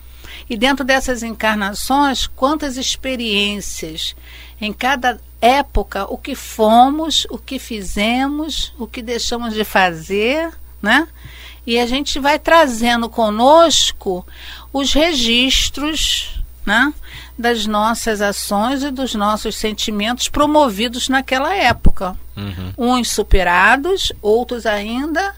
E 0.50 0.58
dentro 0.58 0.86
dessas 0.86 1.24
encarnações, 1.24 2.28
quantas 2.28 2.78
experiências 2.78 4.16
em 4.60 4.74
cada 4.74 5.20
época, 5.42 6.06
o 6.12 6.18
que 6.18 6.36
fomos, 6.36 7.28
o 7.30 7.38
que 7.38 7.60
fizemos, 7.60 8.74
o 8.78 8.88
que 8.88 9.02
deixamos 9.02 9.54
de 9.54 9.64
fazer, 9.64 10.52
né? 10.82 11.08
E 11.66 11.78
a 11.78 11.86
gente 11.86 12.20
vai 12.20 12.40
trazendo 12.40 13.10
conosco 13.10 14.26
os 14.72 14.94
registros, 14.94 16.42
né? 16.66 16.94
das 17.38 17.68
nossas 17.68 18.20
ações 18.20 18.82
e 18.82 18.90
dos 18.90 19.14
nossos 19.14 19.56
sentimentos 19.56 20.28
promovidos 20.28 21.08
naquela 21.08 21.54
época. 21.54 22.18
Uhum. 22.36 22.74
Uns 22.96 23.12
superados, 23.12 24.12
outros 24.22 24.66
ainda 24.66 25.36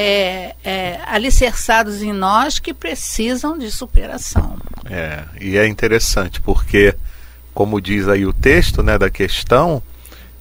é, 0.00 0.54
é, 0.62 1.00
alicerçados 1.08 2.02
em 2.02 2.12
nós 2.12 2.60
que 2.60 2.72
precisam 2.72 3.58
de 3.58 3.68
superação. 3.68 4.56
É, 4.88 5.24
e 5.40 5.58
é 5.58 5.66
interessante 5.66 6.40
porque, 6.40 6.94
como 7.52 7.80
diz 7.80 8.06
aí 8.06 8.24
o 8.24 8.32
texto 8.32 8.80
né, 8.80 8.96
da 8.96 9.10
questão, 9.10 9.82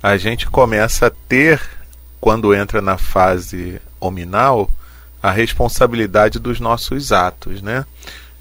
a 0.02 0.16
gente 0.16 0.46
começa 0.46 1.08
a 1.08 1.10
ter, 1.10 1.60
quando 2.22 2.54
entra 2.54 2.84
na 2.84 3.00
fase 3.00 3.82
hominal, 4.00 4.70
a 5.24 5.32
responsabilidade 5.32 6.38
dos 6.38 6.60
nossos 6.60 7.12
atos, 7.12 7.60
né? 7.60 7.84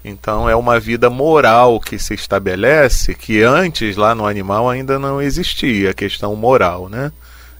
Então 0.05 0.47
é 0.47 0.55
uma 0.55 0.79
vida 0.79 1.09
moral 1.09 1.79
que 1.79 1.97
se 1.97 2.13
estabelece 2.13 3.15
que 3.15 3.41
antes 3.41 3.97
lá 3.97 4.13
no 4.13 4.27
animal 4.27 4.69
ainda 4.69 4.99
não 4.99 5.19
existia 5.19 5.89
a 5.89 5.93
questão 5.95 6.35
moral, 6.35 6.87
né? 6.87 7.11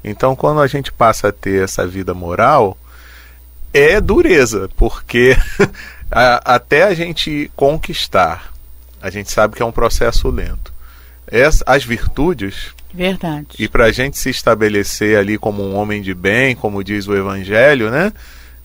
Então 0.04 0.36
quando 0.36 0.62
a 0.62 0.68
gente 0.68 0.92
passa 0.92 1.30
a 1.30 1.32
ter 1.32 1.64
essa 1.64 1.88
vida 1.88 2.14
moral, 2.14 2.78
é 3.74 4.00
dureza, 4.00 4.70
porque 4.76 5.36
a, 6.12 6.56
até 6.56 6.84
a 6.84 6.94
gente 6.94 7.52
conquistar, 7.56 8.52
a 9.02 9.10
gente 9.10 9.32
sabe 9.32 9.56
que 9.56 9.62
é 9.62 9.66
um 9.66 9.72
processo 9.72 10.30
lento. 10.30 10.74
As, 11.32 11.64
as 11.66 11.84
virtudes. 11.84 12.74
Verdade. 12.94 13.48
E 13.60 13.68
para 13.68 13.86
a 13.86 13.92
gente 13.92 14.18
se 14.18 14.30
estabelecer 14.30 15.18
ali 15.18 15.38
como 15.38 15.62
um 15.62 15.76
homem 15.76 16.02
de 16.02 16.14
bem, 16.14 16.56
como 16.56 16.84
diz 16.84 17.08
o 17.08 17.16
Evangelho, 17.16 17.92
né? 17.92 18.14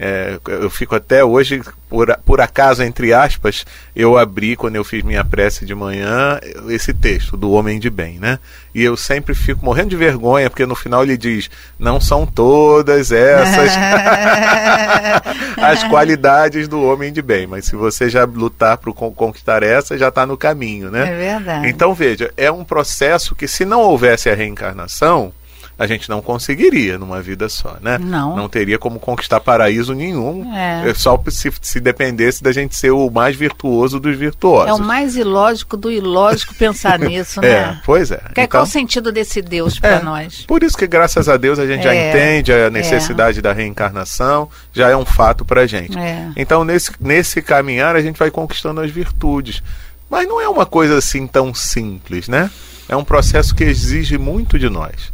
É, 0.04 0.40
eu 0.48 0.68
fico 0.68 0.96
até 0.96 1.24
hoje, 1.24 1.62
por, 1.88 2.12
por 2.24 2.40
acaso, 2.40 2.82
entre 2.82 3.12
aspas, 3.12 3.64
eu 3.94 4.18
abri, 4.18 4.56
quando 4.56 4.74
eu 4.74 4.82
fiz 4.82 5.04
minha 5.04 5.24
prece 5.24 5.64
de 5.64 5.76
manhã, 5.76 6.40
esse 6.70 6.92
texto 6.92 7.36
do 7.36 7.52
Homem 7.52 7.78
de 7.78 7.88
Bem, 7.88 8.18
né? 8.18 8.40
E 8.74 8.82
eu 8.82 8.96
sempre 8.96 9.32
fico 9.32 9.64
morrendo 9.64 9.90
de 9.90 9.96
vergonha, 9.96 10.50
porque 10.50 10.66
no 10.66 10.74
final 10.74 11.04
ele 11.04 11.16
diz: 11.16 11.48
não 11.78 12.00
são 12.00 12.26
todas 12.26 13.12
essas 13.12 13.70
as 15.56 15.84
qualidades 15.84 16.66
do 16.66 16.82
homem 16.82 17.12
de 17.12 17.22
bem, 17.22 17.46
mas 17.46 17.66
se 17.66 17.76
você 17.76 18.10
já 18.10 18.24
lutar 18.24 18.78
para 18.78 18.92
conquistar 18.92 19.62
essa, 19.62 19.96
já 19.96 20.08
está 20.08 20.26
no 20.26 20.36
caminho, 20.36 20.90
né? 20.90 21.12
É 21.12 21.36
verdade. 21.36 21.68
Então, 21.68 21.94
veja, 21.94 22.32
é 22.36 22.50
um 22.50 22.64
processo 22.64 23.36
que, 23.36 23.46
se 23.46 23.64
não 23.64 23.82
houvesse 23.82 24.28
a 24.28 24.34
reencarnação, 24.34 25.32
a 25.78 25.86
gente 25.86 26.08
não 26.08 26.20
conseguiria 26.20 26.98
numa 26.98 27.20
vida 27.22 27.48
só, 27.48 27.76
né? 27.80 27.98
Não. 27.98 28.36
Não 28.36 28.48
teria 28.48 28.78
como 28.78 29.00
conquistar 29.00 29.40
paraíso 29.40 29.94
nenhum. 29.94 30.52
É. 30.54 30.90
é 30.90 30.94
só 30.94 31.20
se, 31.28 31.50
se 31.60 31.80
dependesse 31.80 32.42
da 32.42 32.52
gente 32.52 32.76
ser 32.76 32.90
o 32.90 33.10
mais 33.10 33.34
virtuoso 33.34 33.98
dos 33.98 34.16
virtuosos. 34.16 34.68
É 34.68 34.74
o 34.74 34.78
mais 34.78 35.16
ilógico 35.16 35.76
do 35.76 35.90
ilógico 35.90 36.54
pensar 36.54 36.98
nisso, 37.00 37.40
né? 37.40 37.48
É, 37.48 37.80
pois 37.84 38.10
é. 38.10 38.18
Qual, 38.18 38.30
então, 38.30 38.46
qual 38.48 38.62
o 38.64 38.66
sentido 38.66 39.10
desse 39.10 39.40
Deus 39.40 39.78
para 39.78 39.96
é, 39.96 40.02
nós? 40.02 40.44
Por 40.46 40.62
isso 40.62 40.76
que, 40.76 40.86
graças 40.86 41.28
a 41.28 41.36
Deus, 41.36 41.58
a 41.58 41.66
gente 41.66 41.82
já 41.82 41.94
é. 41.94 42.10
entende 42.10 42.52
a 42.52 42.56
é. 42.56 42.70
necessidade 42.70 43.40
da 43.40 43.52
reencarnação, 43.52 44.48
já 44.72 44.90
é 44.90 44.96
um 44.96 45.06
fato 45.06 45.44
para 45.44 45.66
gente. 45.66 45.96
Então, 46.36 46.64
nesse, 46.64 46.92
nesse 47.00 47.40
caminhar, 47.40 47.96
a 47.96 48.02
gente 48.02 48.18
vai 48.18 48.30
conquistando 48.30 48.80
as 48.80 48.90
virtudes. 48.90 49.62
Mas 50.10 50.28
não 50.28 50.40
é 50.40 50.48
uma 50.48 50.66
coisa 50.66 50.98
assim 50.98 51.26
tão 51.26 51.54
simples, 51.54 52.28
né? 52.28 52.50
É 52.88 52.94
um 52.94 53.04
processo 53.04 53.54
que 53.54 53.64
exige 53.64 54.18
muito 54.18 54.58
de 54.58 54.68
nós 54.68 55.10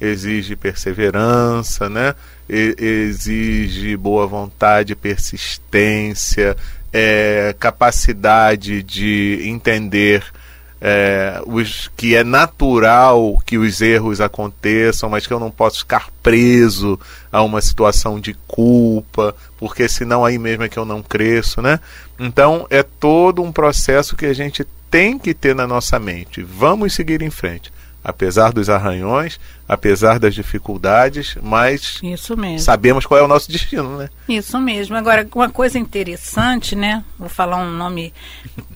exige 0.00 0.56
perseverança, 0.56 1.88
né? 1.88 2.14
E, 2.48 2.74
exige 2.78 3.96
boa 3.96 4.26
vontade, 4.26 4.96
persistência, 4.96 6.56
é, 6.92 7.54
capacidade 7.58 8.82
de 8.82 9.40
entender 9.44 10.24
é, 10.80 11.42
os, 11.46 11.90
que 11.96 12.16
é 12.16 12.24
natural 12.24 13.38
que 13.44 13.58
os 13.58 13.82
erros 13.82 14.20
aconteçam, 14.20 15.10
mas 15.10 15.26
que 15.26 15.32
eu 15.32 15.38
não 15.38 15.50
posso 15.50 15.80
ficar 15.80 16.08
preso 16.22 16.98
a 17.30 17.42
uma 17.42 17.60
situação 17.60 18.18
de 18.18 18.34
culpa, 18.48 19.34
porque 19.58 19.88
senão 19.88 20.24
aí 20.24 20.38
mesmo 20.38 20.64
é 20.64 20.68
que 20.68 20.78
eu 20.78 20.86
não 20.86 21.02
cresço, 21.02 21.60
né? 21.60 21.78
Então 22.18 22.66
é 22.70 22.82
todo 22.82 23.42
um 23.42 23.52
processo 23.52 24.16
que 24.16 24.26
a 24.26 24.32
gente 24.32 24.66
tem 24.90 25.18
que 25.18 25.34
ter 25.34 25.54
na 25.54 25.66
nossa 25.66 25.98
mente. 25.98 26.42
Vamos 26.42 26.94
seguir 26.94 27.20
em 27.22 27.30
frente 27.30 27.70
apesar 28.02 28.52
dos 28.52 28.68
arranhões, 28.68 29.38
apesar 29.68 30.18
das 30.18 30.34
dificuldades, 30.34 31.36
mas 31.42 32.00
sabemos 32.58 33.06
qual 33.06 33.20
é 33.20 33.22
o 33.22 33.28
nosso 33.28 33.50
destino, 33.50 33.98
né? 33.98 34.08
Isso 34.28 34.58
mesmo. 34.58 34.96
Agora, 34.96 35.26
uma 35.34 35.50
coisa 35.50 35.78
interessante, 35.78 36.74
né? 36.74 37.04
Vou 37.18 37.28
falar 37.28 37.56
um 37.56 37.70
nome 37.70 38.12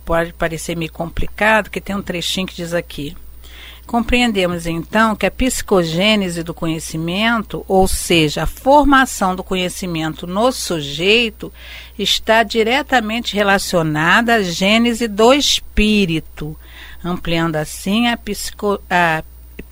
pode 0.05 0.33
parecer 0.33 0.77
meio 0.77 0.93
complicado, 0.93 1.71
que 1.71 1.81
tem 1.81 1.97
um 1.97 2.03
trechinho 2.03 2.47
que 2.47 2.55
diz 2.55 2.75
aqui: 2.75 3.17
Compreendemos 3.87 4.67
então 4.67 5.15
que 5.15 5.27
a 5.27 5.31
psicogênese 5.31 6.43
do 6.43 6.55
conhecimento, 6.55 7.65
ou 7.69 7.87
seja, 7.87 8.45
a 8.45 8.47
formação 8.47 9.37
do 9.37 9.45
conhecimento 9.45 10.27
no 10.27 10.51
sujeito, 10.51 11.53
está 11.99 12.43
diretamente 12.43 13.35
relacionada 13.35 14.37
à 14.37 14.43
gênese 14.43 15.07
do 15.07 15.35
espírito, 15.35 16.57
ampliando 17.05 17.57
assim 17.57 18.09
a, 18.09 18.17
psico, 18.17 18.81
a 18.89 19.23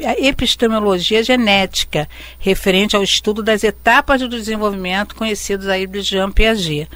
a 0.04 0.18
epistemologia 0.18 1.22
genética, 1.22 2.08
referente 2.38 2.96
ao 2.96 3.02
estudo 3.02 3.42
das 3.42 3.62
etapas 3.62 4.20
do 4.20 4.28
desenvolvimento 4.28 5.14
conhecidos 5.14 5.68
aí 5.68 5.86
de 5.86 6.00
Jean 6.02 6.30
Piaget. 6.30 6.88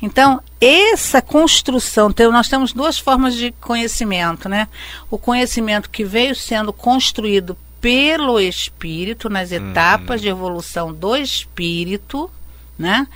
Então, 0.00 0.40
essa 0.60 1.20
construção, 1.20 2.12
nós 2.32 2.48
temos 2.48 2.72
duas 2.72 2.98
formas 2.98 3.34
de 3.34 3.52
conhecimento, 3.60 4.48
né? 4.48 4.68
O 5.10 5.18
conhecimento 5.18 5.90
que 5.90 6.04
veio 6.04 6.34
sendo 6.34 6.72
construído 6.72 7.56
pelo 7.80 8.40
espírito, 8.40 9.28
nas 9.28 9.52
etapas 9.52 10.16
uhum. 10.16 10.22
de 10.22 10.28
evolução 10.28 10.92
do 10.92 11.16
espírito, 11.16 12.30
né? 12.78 13.06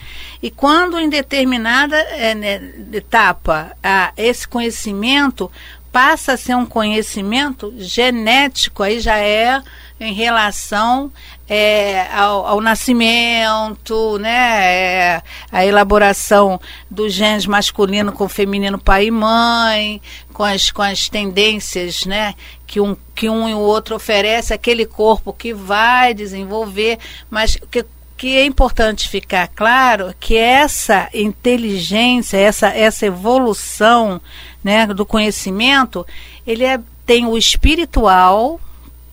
E 0.42 0.50
quando 0.50 0.98
em 0.98 1.08
determinada 1.08 1.96
é, 1.96 2.34
né, 2.34 2.74
etapa 2.92 3.76
a, 3.82 4.12
esse 4.16 4.46
conhecimento 4.46 5.50
passa 5.92 6.32
a 6.32 6.36
ser 6.38 6.56
um 6.56 6.64
conhecimento 6.64 7.72
genético, 7.76 8.82
aí 8.82 8.98
já 8.98 9.18
é 9.18 9.62
em 10.00 10.14
relação 10.14 11.12
é, 11.48 12.08
ao, 12.12 12.46
ao, 12.46 12.60
nascimento, 12.60 14.18
né, 14.18 14.64
é, 14.64 15.22
a 15.52 15.64
elaboração 15.64 16.58
dos 16.90 17.12
genes 17.12 17.46
masculino 17.46 18.10
com 18.10 18.28
feminino 18.28 18.78
pai 18.78 19.06
e 19.06 19.10
mãe, 19.10 20.02
com 20.32 20.42
as, 20.42 20.70
com 20.70 20.82
as 20.82 21.08
tendências 21.08 22.06
né, 22.06 22.34
que, 22.66 22.80
um, 22.80 22.96
que 23.14 23.28
um 23.28 23.48
e 23.48 23.54
o 23.54 23.58
outro 23.58 23.94
oferece, 23.94 24.54
aquele 24.54 24.86
corpo 24.86 25.32
que 25.32 25.52
vai 25.52 26.14
desenvolver, 26.14 26.98
mas 27.30 27.56
que 27.70 27.84
que 28.22 28.36
é 28.36 28.44
importante 28.44 29.08
ficar 29.08 29.48
claro 29.48 30.14
que 30.20 30.36
essa 30.36 31.10
inteligência, 31.12 32.36
essa, 32.36 32.68
essa 32.68 33.04
evolução 33.04 34.20
né, 34.62 34.86
do 34.86 35.04
conhecimento, 35.04 36.06
ele 36.46 36.62
é, 36.62 36.78
tem 37.04 37.26
o 37.26 37.36
espiritual, 37.36 38.60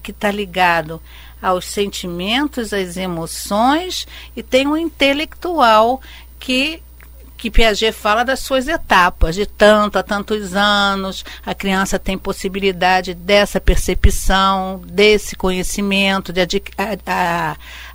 que 0.04 0.12
está 0.12 0.30
ligado 0.30 1.02
aos 1.42 1.66
sentimentos, 1.66 2.72
às 2.72 2.98
emoções, 2.98 4.06
e 4.38 4.44
tem 4.44 4.68
o 4.68 4.78
intelectual, 4.78 6.00
que 6.40 6.80
que 7.40 7.50
Piaget 7.50 7.94
fala 7.94 8.26
das 8.26 8.42
suas 8.42 8.68
etapas, 8.68 9.34
de 9.34 9.46
tanto 9.46 9.98
a 9.98 10.04
tantos 10.04 10.54
anos, 10.54 11.24
a 11.46 11.56
criança 11.56 11.98
tem 11.98 12.18
possibilidade 12.18 13.14
dessa 13.14 13.62
percepção, 13.62 14.82
desse 14.86 15.38
conhecimento, 15.38 16.34
de 16.34 16.62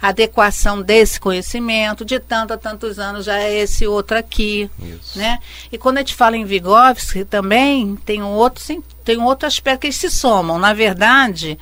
adequação 0.08 0.82
desse 0.82 1.18
conhecimento, 1.18 2.04
de 2.04 2.20
tanto 2.20 2.52
a 2.52 2.58
tantos 2.58 2.98
anos 2.98 3.24
já 3.24 3.38
é 3.38 3.60
esse 3.60 3.86
outro 3.86 4.18
aqui, 4.18 4.70
Isso. 4.78 5.18
né? 5.18 5.38
E 5.72 5.78
quando 5.78 5.96
a 5.96 6.00
gente 6.00 6.14
fala 6.14 6.36
em 6.36 6.44
Vygotsky 6.44 7.24
também 7.24 7.96
tem 7.96 8.22
um 8.22 8.32
outro 8.32 8.62
tem 9.02 9.18
um 9.18 9.24
outro 9.24 9.46
aspecto 9.46 9.82
que 9.82 9.86
eles 9.88 9.96
se 9.96 10.10
somam. 10.10 10.58
Na 10.58 10.72
verdade, 10.72 11.58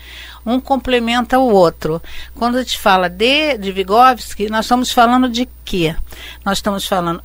um 0.47 0.61
complementa 0.61 1.39
o 1.39 1.53
outro. 1.53 2.01
Quando 2.37 2.57
a 2.57 2.63
gente 2.63 2.79
fala 2.79 3.09
de, 3.09 3.59
de 3.59 3.73
Vygotsky, 3.73 4.49
nós 4.49 4.65
estamos 4.65 4.93
falando 4.93 5.29
de 5.29 5.49
quê? 5.65 5.97
Nós 6.45 6.59
estamos 6.59 6.87
falando. 6.87 7.23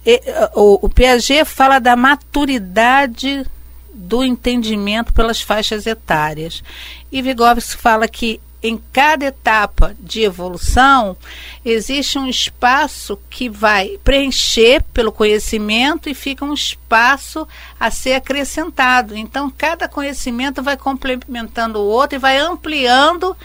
O, 0.55 0.85
o 0.85 0.89
Piaget 0.89 1.45
fala 1.45 1.77
da 1.77 1.95
maturidade 1.95 3.45
do 3.93 4.23
entendimento 4.23 5.13
pelas 5.13 5.41
faixas 5.41 5.85
etárias. 5.85 6.63
E 7.11 7.21
Vygotsky 7.21 7.79
fala 7.79 8.07
que 8.07 8.39
em 8.67 8.81
cada 8.91 9.25
etapa 9.25 9.95
de 9.99 10.21
evolução, 10.21 11.15
existe 11.63 12.17
um 12.17 12.27
espaço 12.27 13.19
que 13.29 13.49
vai 13.49 13.97
preencher 14.03 14.83
pelo 14.93 15.11
conhecimento 15.11 16.09
e 16.09 16.13
fica 16.13 16.45
um 16.45 16.53
espaço 16.53 17.47
a 17.79 17.89
ser 17.91 18.13
acrescentado. 18.13 19.15
Então, 19.15 19.51
cada 19.55 19.87
conhecimento 19.87 20.61
vai 20.61 20.77
complementando 20.77 21.79
o 21.79 21.85
outro 21.85 22.17
e 22.17 22.19
vai 22.19 22.37
ampliando 22.37 23.35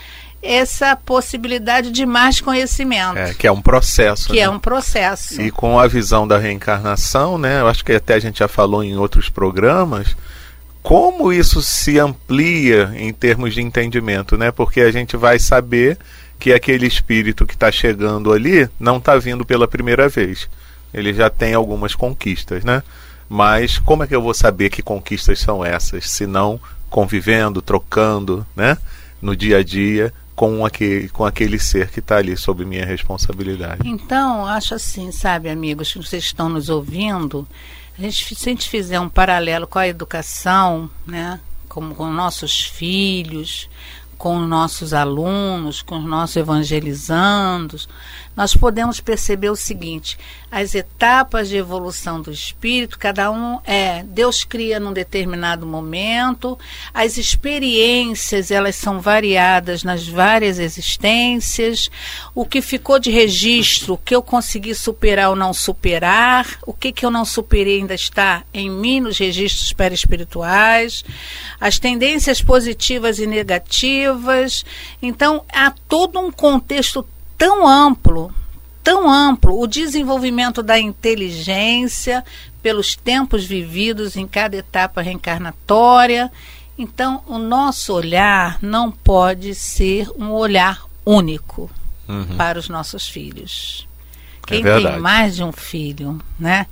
essa 0.42 0.96
possibilidade 0.96 1.92
de 1.92 2.04
mais 2.04 2.40
conhecimento. 2.40 3.16
É, 3.16 3.32
que 3.32 3.46
é 3.46 3.52
um 3.52 3.62
processo. 3.62 4.28
Que 4.28 4.40
é 4.40 4.42
né? 4.42 4.46
é 4.46 4.50
um 4.50 4.58
processo. 4.58 5.40
E 5.40 5.50
com 5.52 5.78
a 5.78 5.86
visão 5.86 6.26
da 6.26 6.36
reencarnação, 6.36 7.38
né? 7.38 7.60
Eu 7.60 7.68
acho 7.68 7.84
que 7.84 7.92
até 7.92 8.14
a 8.14 8.18
gente 8.18 8.40
já 8.40 8.48
falou 8.48 8.82
em 8.82 8.96
outros 8.96 9.28
programas 9.28 10.16
como 10.82 11.32
isso 11.32 11.62
se 11.62 11.98
amplia 11.98 12.92
em 12.96 13.12
termos 13.12 13.54
de 13.54 13.62
entendimento, 13.62 14.36
né? 14.36 14.50
Porque 14.50 14.80
a 14.80 14.90
gente 14.90 15.16
vai 15.16 15.38
saber 15.38 15.96
que 16.38 16.52
aquele 16.52 16.86
espírito 16.86 17.46
que 17.46 17.54
está 17.54 17.70
chegando 17.70 18.32
ali 18.32 18.68
não 18.80 18.96
está 18.96 19.16
vindo 19.16 19.44
pela 19.44 19.68
primeira 19.68 20.08
vez. 20.08 20.48
Ele 20.92 21.14
já 21.14 21.30
tem 21.30 21.54
algumas 21.54 21.94
conquistas, 21.94 22.64
né? 22.64 22.82
Mas 23.28 23.78
como 23.78 24.02
é 24.02 24.06
que 24.06 24.14
eu 24.14 24.20
vou 24.20 24.34
saber 24.34 24.68
que 24.68 24.82
conquistas 24.82 25.38
são 25.38 25.64
essas, 25.64 26.10
se 26.10 26.26
não 26.26 26.60
convivendo, 26.90 27.62
trocando, 27.62 28.44
né? 28.56 28.76
No 29.22 29.36
dia 29.36 29.58
a 29.58 29.62
dia 29.62 30.12
com 30.34 30.66
aquele, 30.66 31.08
com 31.08 31.24
aquele 31.24 31.58
ser 31.58 31.90
que 31.90 32.00
está 32.00 32.16
ali 32.16 32.36
sob 32.36 32.64
minha 32.64 32.84
responsabilidade. 32.84 33.88
Então, 33.88 34.44
acho 34.46 34.74
assim, 34.74 35.12
sabe, 35.12 35.48
amigos, 35.48 35.92
que 35.92 35.98
vocês 35.98 36.24
estão 36.24 36.48
nos 36.48 36.68
ouvindo, 36.68 37.46
a 37.98 38.02
gente, 38.02 38.34
se 38.34 38.48
a 38.48 38.52
gente 38.52 38.68
fizer 38.68 38.98
um 38.98 39.08
paralelo 39.08 39.66
com 39.66 39.78
a 39.78 39.88
educação, 39.88 40.90
né, 41.06 41.40
como 41.68 41.94
com 41.94 42.10
nossos 42.10 42.60
filhos, 42.60 43.68
com 44.16 44.38
nossos 44.38 44.94
alunos, 44.94 45.82
com 45.82 45.98
os 45.98 46.04
nossos 46.04 46.36
evangelizandos, 46.36 47.88
nós 48.36 48.54
podemos 48.54 49.00
perceber 49.00 49.50
o 49.50 49.56
seguinte: 49.56 50.18
as 50.52 50.74
etapas 50.74 51.48
de 51.48 51.56
evolução 51.56 52.20
do 52.20 52.30
espírito, 52.30 52.98
cada 52.98 53.30
um 53.30 53.58
é, 53.64 54.02
Deus 54.02 54.44
cria 54.44 54.78
num 54.78 54.92
determinado 54.92 55.64
momento, 55.64 56.58
as 56.92 57.16
experiências, 57.16 58.50
elas 58.50 58.76
são 58.76 59.00
variadas 59.00 59.82
nas 59.82 60.06
várias 60.06 60.58
existências, 60.58 61.90
o 62.34 62.44
que 62.44 62.60
ficou 62.60 62.98
de 62.98 63.10
registro, 63.10 63.94
o 63.94 63.98
que 63.98 64.14
eu 64.14 64.22
consegui 64.22 64.74
superar 64.74 65.30
ou 65.30 65.36
não 65.36 65.54
superar, 65.54 66.58
o 66.66 66.74
que 66.74 66.92
que 66.92 67.06
eu 67.06 67.10
não 67.10 67.24
superei 67.24 67.78
ainda 67.78 67.94
está 67.94 68.42
em 68.52 68.68
mim 68.68 69.00
nos 69.00 69.16
registros 69.16 69.72
perispirituais, 69.72 71.02
as 71.58 71.78
tendências 71.78 72.42
positivas 72.42 73.18
e 73.18 73.26
negativas. 73.26 74.66
Então, 75.00 75.46
há 75.50 75.72
todo 75.88 76.20
um 76.20 76.30
contexto 76.30 77.06
tão 77.38 77.66
amplo, 77.66 78.34
tão 78.82 79.10
amplo, 79.10 79.60
o 79.60 79.66
desenvolvimento 79.66 80.62
da 80.62 80.78
inteligência 80.78 82.24
pelos 82.62 82.94
tempos 82.96 83.44
vividos 83.44 84.16
em 84.16 84.26
cada 84.26 84.56
etapa 84.56 85.02
reencarnatória. 85.02 86.30
Então, 86.78 87.22
o 87.26 87.38
nosso 87.38 87.92
olhar 87.92 88.58
não 88.62 88.90
pode 88.90 89.54
ser 89.54 90.08
um 90.16 90.30
olhar 90.30 90.84
único 91.04 91.70
uhum. 92.08 92.36
para 92.36 92.58
os 92.58 92.68
nossos 92.68 93.08
filhos. 93.08 93.86
É 94.44 94.46
Quem 94.46 94.66
é 94.66 94.76
tem 94.76 94.98
mais 94.98 95.36
de 95.36 95.44
um 95.44 95.52
filho, 95.52 96.20
né? 96.38 96.66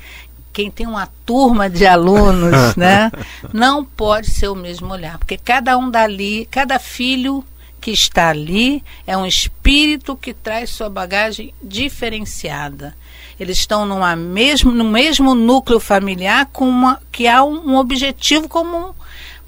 Quem 0.53 0.71
tem 0.71 0.87
uma 0.87 1.09
turma 1.25 1.71
de 1.71 1.87
alunos, 1.87 2.75
né? 2.77 3.11
Não 3.53 3.85
pode 3.85 4.31
ser 4.31 4.49
o 4.49 4.55
mesmo 4.55 4.93
olhar, 4.93 5.19
porque 5.19 5.39
cada 5.39 5.77
um 5.79 5.91
dali, 5.91 6.49
cada 6.51 6.79
filho 6.79 7.45
que 7.81 7.91
está 7.91 8.29
ali 8.29 8.85
é 9.07 9.17
um 9.17 9.27
espírito 9.27 10.15
que 10.15 10.35
traz 10.35 10.71
sua 10.71 10.91
bagagem 10.91 11.55
diferenciada. 11.63 12.95
Eles 13.39 13.59
estão 13.59 13.87
numa 13.87 14.15
mesmo, 14.15 14.71
no 14.71 14.85
mesmo 14.85 15.35
núcleo 15.35 15.81
familiar 15.81 16.47
com 16.53 16.69
uma, 16.69 17.01
que 17.11 17.27
há 17.27 17.43
um, 17.43 17.71
um 17.71 17.77
objetivo 17.77 18.49
comum. 18.49 18.93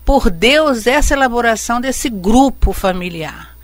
Por 0.05 0.31
Deus, 0.31 0.87
essa 0.87 1.14
elaboração 1.14 1.81
desse 1.81 2.09
grupo 2.09 2.73
familiar. 2.73 3.55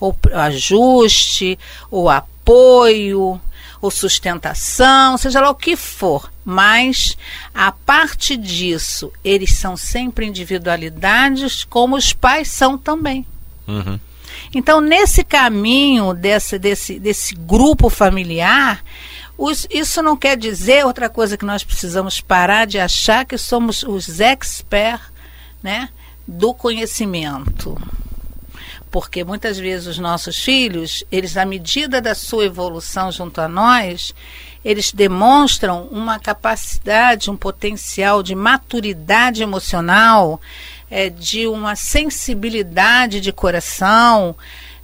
O 0.00 0.14
ajuste, 0.34 1.58
o 1.90 2.10
apoio, 2.10 3.40
ou 3.80 3.90
sustentação, 3.90 5.16
seja 5.16 5.40
lá 5.40 5.50
o 5.50 5.54
que 5.54 5.76
for. 5.76 6.30
Mas, 6.44 7.16
a 7.54 7.72
parte 7.72 8.36
disso, 8.36 9.12
eles 9.24 9.54
são 9.54 9.76
sempre 9.76 10.26
individualidades, 10.26 11.64
como 11.64 11.96
os 11.96 12.12
pais 12.12 12.48
são 12.48 12.76
também. 12.76 13.26
Uhum. 13.66 13.98
Então, 14.54 14.80
nesse 14.80 15.24
caminho 15.24 16.14
desse, 16.14 16.58
desse, 16.58 16.98
desse 16.98 17.34
grupo 17.34 17.88
familiar, 17.88 18.82
os, 19.36 19.66
isso 19.70 20.02
não 20.02 20.16
quer 20.16 20.36
dizer 20.36 20.86
outra 20.86 21.08
coisa 21.08 21.36
que 21.36 21.44
nós 21.44 21.62
precisamos 21.62 22.20
parar 22.20 22.66
de 22.66 22.78
achar 22.78 23.24
que 23.24 23.36
somos 23.36 23.82
os 23.82 24.20
experts 24.20 25.12
né, 25.62 25.90
do 26.26 26.54
conhecimento. 26.54 27.76
porque 28.90 29.22
muitas 29.24 29.58
vezes 29.58 29.86
os 29.86 29.98
nossos 29.98 30.38
filhos, 30.38 31.04
eles, 31.12 31.36
à 31.36 31.44
medida 31.44 32.00
da 32.00 32.14
sua 32.14 32.46
evolução 32.46 33.12
junto 33.12 33.40
a 33.42 33.48
nós, 33.48 34.14
eles 34.64 34.90
demonstram 34.90 35.84
uma 35.92 36.18
capacidade, 36.18 37.30
um 37.30 37.36
potencial 37.36 38.22
de 38.22 38.34
maturidade 38.34 39.42
emocional, 39.42 40.40
é, 40.90 41.10
de 41.10 41.46
uma 41.46 41.76
sensibilidade 41.76 43.20
de 43.20 43.32
coração, 43.32 44.36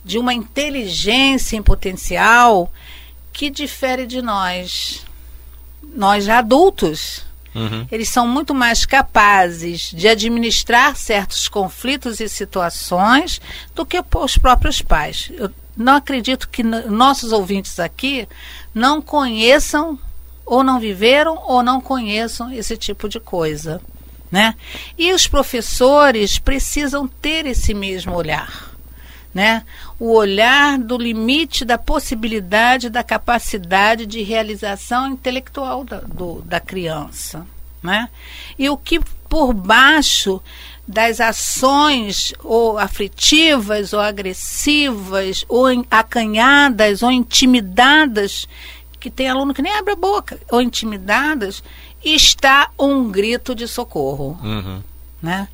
de 0.04 0.18
uma 0.18 0.34
inteligência 0.34 1.56
em 1.56 1.62
potencial 1.62 2.72
que 3.32 3.48
difere 3.50 4.06
de 4.06 4.20
nós. 4.20 5.04
Nós 5.94 6.28
adultos. 6.28 7.24
Uhum. 7.54 7.86
Eles 7.92 8.08
são 8.08 8.26
muito 8.26 8.54
mais 8.54 8.86
capazes 8.86 9.90
de 9.92 10.08
administrar 10.08 10.96
certos 10.96 11.48
conflitos 11.48 12.18
e 12.18 12.28
situações 12.28 13.40
do 13.74 13.84
que 13.84 14.02
os 14.14 14.38
próprios 14.38 14.80
pais. 14.80 15.30
Eu 15.34 15.50
não 15.76 15.96
acredito 15.96 16.48
que 16.48 16.62
nossos 16.62 17.30
ouvintes 17.30 17.78
aqui 17.78 18.26
não 18.74 19.02
conheçam 19.02 19.98
ou 20.44 20.62
não 20.62 20.80
viveram 20.80 21.38
ou 21.46 21.62
não 21.62 21.80
conheçam 21.80 22.52
esse 22.52 22.76
tipo 22.76 23.08
de 23.08 23.20
coisa, 23.20 23.80
né? 24.32 24.54
E 24.96 25.12
os 25.12 25.26
professores 25.26 26.38
precisam 26.38 27.06
ter 27.06 27.44
esse 27.44 27.74
mesmo 27.74 28.14
olhar, 28.14 28.72
né? 29.34 29.62
O 30.00 30.14
olhar 30.14 30.78
do 30.78 30.96
limite 30.96 31.66
da 31.66 31.76
possibilidade 31.76 32.88
da 32.88 33.04
capacidade 33.04 34.06
de 34.06 34.22
realização 34.22 35.08
intelectual 35.08 35.84
da, 35.84 36.00
do, 36.00 36.40
da 36.46 36.58
criança, 36.58 37.46
né? 37.82 38.08
E 38.58 38.70
o 38.70 38.76
que 38.78 39.00
por 39.28 39.52
baixo 39.52 40.40
das 40.88 41.20
ações 41.20 42.32
ou 42.42 42.78
aflitivas 42.78 43.92
ou 43.92 44.00
agressivas 44.00 45.44
ou 45.46 45.66
acanhadas 45.90 47.02
ou 47.02 47.12
intimidadas 47.12 48.48
que 48.98 49.10
tem 49.10 49.28
aluno 49.28 49.52
que 49.52 49.62
nem 49.62 49.72
abre 49.72 49.92
a 49.92 49.96
boca 49.96 50.38
ou 50.50 50.62
intimidadas 50.62 51.62
está 52.04 52.70
um 52.78 53.10
grito 53.10 53.54
de 53.54 53.66
socorro 53.66 54.38
uhum. 54.42 54.82
né 55.20 55.48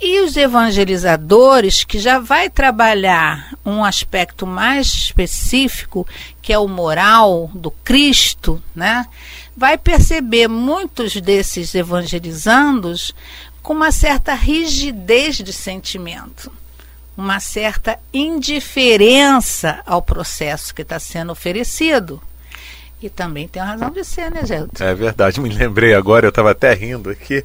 e 0.00 0.20
os 0.20 0.36
evangelizadores 0.36 1.84
que 1.84 1.98
já 1.98 2.18
vai 2.18 2.50
trabalhar 2.50 3.54
um 3.64 3.84
aspecto 3.84 4.46
mais 4.46 4.86
específico 4.86 6.06
que 6.40 6.52
é 6.52 6.58
o 6.58 6.68
moral 6.68 7.50
do 7.54 7.70
Cristo 7.70 8.62
né 8.74 9.06
vai 9.56 9.76
perceber 9.76 10.48
muitos 10.48 11.14
desses 11.20 11.74
evangelizandos 11.74 13.14
com 13.62 13.72
uma 13.72 13.92
certa 13.92 14.34
rigidez 14.34 15.36
de 15.36 15.52
sentimento, 15.52 16.50
uma 17.16 17.38
certa 17.38 17.98
indiferença 18.12 19.80
ao 19.86 20.02
processo 20.02 20.74
que 20.74 20.82
está 20.82 20.98
sendo 20.98 21.30
oferecido. 21.30 22.20
E 23.02 23.10
também 23.10 23.48
tem 23.48 23.60
razão 23.60 23.90
de 23.90 24.04
ser, 24.04 24.30
né, 24.30 24.46
Gelton? 24.46 24.84
É 24.84 24.94
verdade, 24.94 25.40
me 25.40 25.48
lembrei 25.48 25.92
agora, 25.92 26.26
eu 26.26 26.28
estava 26.28 26.52
até 26.52 26.72
rindo 26.72 27.10
aqui, 27.10 27.44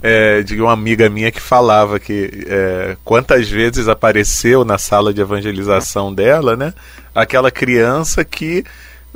é, 0.00 0.42
de 0.42 0.60
uma 0.62 0.72
amiga 0.72 1.10
minha 1.10 1.32
que 1.32 1.40
falava 1.40 1.98
que 1.98 2.46
é, 2.46 2.96
quantas 3.04 3.50
vezes 3.50 3.88
apareceu 3.88 4.64
na 4.64 4.78
sala 4.78 5.12
de 5.12 5.20
evangelização 5.20 6.14
dela, 6.14 6.56
né? 6.56 6.72
Aquela 7.12 7.50
criança 7.50 8.24
que 8.24 8.64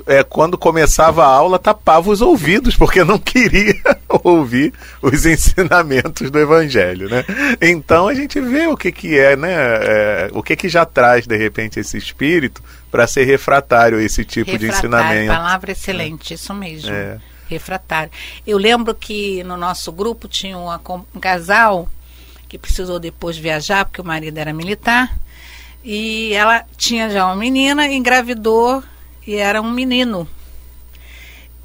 é, 0.07 0.23
quando 0.23 0.59
começava 0.59 1.25
a 1.25 1.29
aula, 1.29 1.59
tapava 1.59 2.11
os 2.11 2.21
ouvidos, 2.21 2.77
porque 2.77 3.03
não 3.05 3.19
queria 3.19 3.77
ouvir 4.25 4.73
os 5.01 5.25
ensinamentos 5.25 6.31
do 6.31 6.39
Evangelho, 6.39 7.09
né? 7.09 7.25
Então 7.61 8.09
a 8.09 8.15
gente 8.15 8.41
vê 8.41 8.67
o 8.67 8.77
que, 8.77 8.93
que 8.93 9.19
é, 9.19 9.37
né? 9.37 9.55
É, 9.55 10.31
o 10.33 10.43
que, 10.43 10.57
que 10.57 10.69
já 10.69 10.85
traz, 10.85 11.27
de 11.27 11.37
repente, 11.37 11.81
esse 11.81 11.97
espírito 11.97 12.63
para 12.97 13.07
ser 13.07 13.25
refratário 13.25 14.01
esse 14.01 14.25
tipo 14.25 14.51
refratário, 14.51 14.73
de 14.73 14.79
ensinamento. 14.79 15.33
Palavra 15.35 15.73
excelente, 15.73 16.33
isso 16.33 16.55
mesmo. 16.55 16.91
É. 16.91 17.21
Refratário. 17.47 18.11
Eu 18.47 18.57
lembro 18.57 18.95
que 18.95 19.45
no 19.45 19.55
nosso 19.55 19.93
grupo 19.93 20.27
tinha 20.27 20.57
uma, 20.57 20.81
um 21.15 21.21
casal 21.21 21.91
que 22.49 22.57
precisou 22.57 22.99
depois 22.99 23.37
viajar, 23.37 23.85
porque 23.85 24.01
o 24.01 24.05
marido 24.05 24.39
era 24.39 24.51
militar, 24.51 25.15
e 25.85 26.33
ela 26.33 26.65
tinha 26.79 27.11
já 27.11 27.27
uma 27.27 27.37
menina, 27.37 27.87
engravidou 27.87 28.83
e 29.27 29.35
era 29.35 29.61
um 29.61 29.71
menino. 29.71 30.27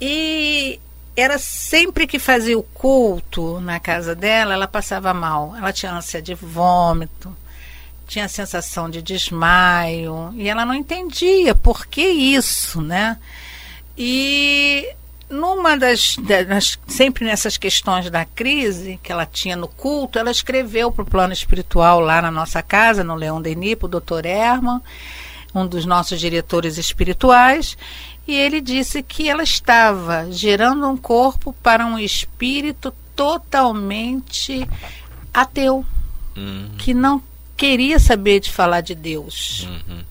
E 0.02 0.82
era 1.15 1.38
sempre 1.38 2.08
que 2.08 2.20
fazia 2.20 2.60
o 2.60 2.63
culto 2.63 3.62
na 3.62 3.80
casa 3.80 4.13
dela, 4.13 4.54
ela 4.54 4.67
passava 4.67 5.13
mal. 5.13 5.56
Ela 5.56 5.72
tinha 5.72 5.94
ânsia 5.94 6.22
de 6.22 6.34
vômito, 6.34 7.34
tinha 8.12 8.28
sensação 8.28 8.89
de 8.89 9.02
desmaio, 9.02 10.34
e 10.36 10.50
ela 10.50 10.65
não 10.65 10.76
entendia 10.76 11.56
por 11.56 11.88
que 11.88 12.06
isso, 12.06 12.82
né? 12.82 13.17
E 13.97 14.86
numa 15.30 15.78
das, 15.78 16.17
das, 16.17 16.78
sempre 16.86 17.24
nessas 17.24 17.56
questões 17.56 18.10
da 18.10 18.26
crise 18.26 19.00
que 19.02 19.13
ela 19.13 19.26
tinha 19.26 19.56
no 19.56 19.69
culto, 19.69 20.19
ela 20.19 20.30
escreveu 20.30 20.91
para 20.91 21.04
o 21.04 21.10
plano 21.10 21.32
espiritual 21.32 22.02
lá 22.02 22.21
na 22.21 22.30
nossa 22.30 22.62
casa, 22.62 23.02
no 23.02 23.15
Leão 23.15 23.41
Denis, 23.41 23.76
para 23.76 23.86
o 23.86 23.89
doutor 23.89 24.26
Herman, 24.26 24.82
um 25.56 25.65
dos 25.65 25.86
nossos 25.86 26.19
diretores 26.19 26.78
espirituais, 26.78 27.78
e 28.28 28.36
ele 28.36 28.60
disse 28.60 29.02
que 29.02 29.30
ela 29.30 29.43
estava 29.43 30.30
gerando 30.30 30.86
um 30.86 30.97
corpo 30.97 31.54
para 31.63 31.86
um 31.86 31.97
espírito 31.97 32.93
totalmente 33.15 34.67
ateu, 35.34 35.86
uhum. 36.36 36.71
que 36.78 36.93
não 36.93 37.31
queria 37.62 38.00
saber 38.00 38.39
de 38.39 38.52
falar 38.52 38.82
de 38.82 38.95
Deus. 38.95 39.67
Uhum. 39.69 40.02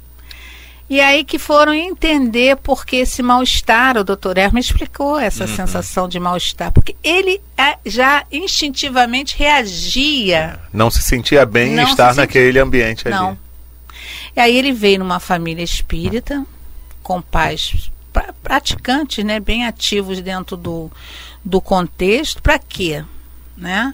E 0.88 1.00
aí 1.00 1.24
que 1.24 1.36
foram 1.36 1.74
entender 1.74 2.56
por 2.56 2.86
que 2.86 2.96
esse 2.96 3.22
mal-estar, 3.22 3.96
o 3.96 4.04
doutor 4.04 4.38
Hermes 4.38 4.66
explicou 4.66 5.18
essa 5.18 5.44
uhum. 5.44 5.56
sensação 5.56 6.08
de 6.08 6.20
mal-estar, 6.20 6.70
porque 6.70 6.94
ele 7.02 7.40
é, 7.58 7.76
já 7.84 8.24
instintivamente 8.30 9.36
reagia. 9.36 10.60
Não 10.72 10.90
se 10.92 11.02
sentia 11.02 11.44
bem 11.44 11.76
em 11.76 11.82
estar 11.82 12.14
naquele 12.14 12.58
ambiente 12.60 13.08
ali. 13.08 13.16
Não, 13.16 13.36
e 14.36 14.40
aí 14.40 14.56
ele 14.56 14.72
veio 14.72 15.00
numa 15.00 15.18
família 15.18 15.62
espírita, 15.62 16.46
com 17.02 17.20
pais 17.20 17.90
pra, 18.12 18.32
praticantes, 18.32 19.24
né, 19.24 19.40
bem 19.40 19.66
ativos 19.66 20.20
dentro 20.20 20.56
do, 20.56 20.90
do 21.44 21.60
contexto, 21.60 22.40
para 22.40 22.58
quê? 22.60 23.04
Né? 23.56 23.92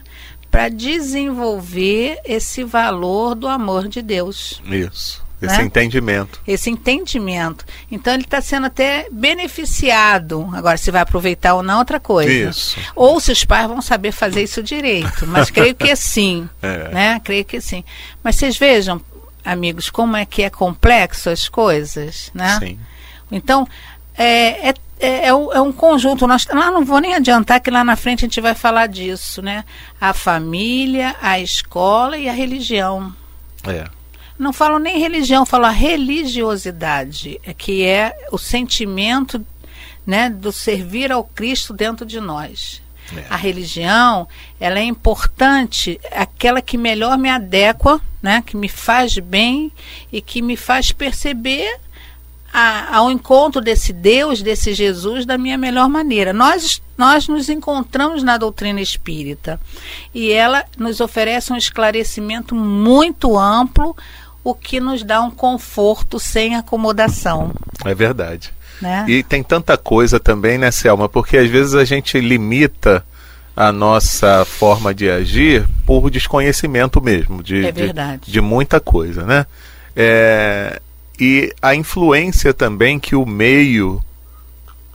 Para 0.57 0.71
desenvolver 0.71 2.19
esse 2.25 2.65
valor 2.65 3.35
do 3.35 3.47
amor 3.47 3.89
de 3.89 4.01
Deus. 4.01 4.63
Isso. 4.65 5.23
Esse 5.43 5.59
né? 5.59 5.65
entendimento. 5.65 6.41
Esse 6.49 6.71
entendimento. 6.71 7.67
Então 7.91 8.15
ele 8.15 8.25
está 8.25 8.41
sendo 8.41 8.65
até 8.67 9.07
beneficiado. 9.13 10.49
Agora, 10.55 10.79
se 10.79 10.91
vai 10.91 11.03
aproveitar 11.03 11.57
ou 11.57 11.63
não, 11.63 11.81
outra 11.81 12.01
coisa. 12.01 12.33
Isso. 12.33 12.81
Ou 12.95 13.21
se 13.21 13.33
os 13.33 13.45
pais 13.45 13.69
vão 13.69 13.83
saber 13.83 14.13
fazer 14.13 14.45
isso 14.45 14.63
direito. 14.63 15.27
Mas 15.27 15.51
creio 15.51 15.75
que 15.75 15.95
sim. 15.95 16.49
É. 16.63 16.89
Né? 16.89 17.21
Creio 17.23 17.45
que 17.45 17.61
sim. 17.61 17.85
Mas 18.25 18.37
vocês 18.37 18.57
vejam, 18.57 18.99
amigos, 19.45 19.91
como 19.91 20.17
é 20.17 20.25
que 20.25 20.43
é 20.43 20.49
complexo 20.49 21.29
as 21.29 21.51
coisas, 21.51 22.31
né? 22.33 22.59
Sim. 22.59 22.79
Então, 23.31 23.69
é, 24.17 24.71
é, 24.71 24.75
é, 24.99 25.29
é, 25.29 25.35
um 25.35 25.73
conjunto. 25.73 26.27
Nós, 26.27 26.47
lá 26.47 26.71
não 26.71 26.85
vou 26.85 27.01
nem 27.01 27.15
adiantar 27.15 27.61
que 27.61 27.71
lá 27.71 27.85
na 27.85 27.97
frente 27.97 28.25
a 28.25 28.29
gente 28.29 28.41
vai 28.41 28.55
falar 28.55 28.87
disso, 28.87 29.43
né? 29.43 29.65
A 30.01 30.13
família, 30.13 31.17
a 31.21 31.39
escola 31.39 32.17
e 32.17 32.29
a 32.29 32.33
religião. 32.33 33.15
É. 33.65 33.85
Não 34.39 34.53
falo 34.53 34.79
nem 34.79 34.99
religião, 34.99 35.47
falo 35.47 35.65
a 35.65 35.71
religiosidade, 35.71 37.41
é 37.43 37.55
que 37.55 37.85
é 37.85 38.15
o 38.31 38.37
sentimento 38.37 39.45
né, 40.07 40.29
do 40.29 40.53
servir 40.53 41.11
ao 41.11 41.25
Cristo 41.25 41.73
dentro 41.73 42.05
de 42.05 42.21
nós. 42.21 42.83
É. 43.17 43.25
A 43.31 43.37
religião, 43.37 44.29
ela 44.61 44.79
é 44.79 44.83
importante, 44.83 45.99
aquela 46.13 46.61
que 46.61 46.77
melhor 46.77 47.17
me 47.17 47.31
adequa, 47.31 48.01
né, 48.21 48.43
que 48.45 48.57
me 48.57 48.69
faz 48.69 49.17
bem 49.19 49.73
e 50.13 50.21
que 50.21 50.43
me 50.43 50.57
faz 50.57 50.93
perceber 50.93 51.81
a, 52.59 52.97
ao 52.97 53.11
encontro 53.11 53.61
desse 53.61 53.93
Deus, 53.93 54.41
desse 54.41 54.73
Jesus, 54.73 55.27
da 55.27 55.37
minha 55.37 55.59
melhor 55.59 55.91
maneira. 55.91 56.33
Nós, 56.33 56.81
nós 56.97 57.29
nos 57.29 57.51
encontramos 57.51 58.23
na 58.23 58.39
doutrina 58.39 58.81
espírita 58.81 59.61
e 60.15 60.33
ela 60.33 60.65
nos 60.79 61.03
oferece 61.03 61.53
um 61.53 61.57
esclarecimento 61.57 62.55
muito 62.55 63.39
amplo, 63.39 63.95
o 64.43 64.55
que 64.55 64.81
nos 64.81 65.03
dá 65.03 65.21
um 65.21 65.31
conforto 65.31 66.19
sem 66.19 66.57
acomodação. 66.57 67.53
É 67.85 67.95
verdade. 67.95 68.51
Né? 68.81 69.05
E 69.07 69.23
tem 69.23 69.43
tanta 69.43 69.77
coisa 69.77 70.19
também, 70.19 70.57
né, 70.57 70.71
Selma? 70.71 71.11
Porque 71.11 71.37
às 71.37 71.51
vezes 71.51 71.75
a 71.75 71.85
gente 71.85 72.19
limita 72.19 73.05
a 73.55 73.71
nossa 73.71 74.47
forma 74.47 74.95
de 74.95 75.11
agir 75.11 75.69
por 75.85 76.11
desconhecimento 76.11 77.03
mesmo 77.03 77.43
de, 77.43 77.67
é 77.67 77.73
de, 77.73 77.93
de 78.27 78.41
muita 78.41 78.81
coisa, 78.81 79.25
né? 79.25 79.45
É, 79.95 80.81
e 81.19 81.55
a 81.61 81.75
influência 81.75 82.53
também 82.53 82.99
que 82.99 83.15
o 83.17 83.25
meio 83.27 84.03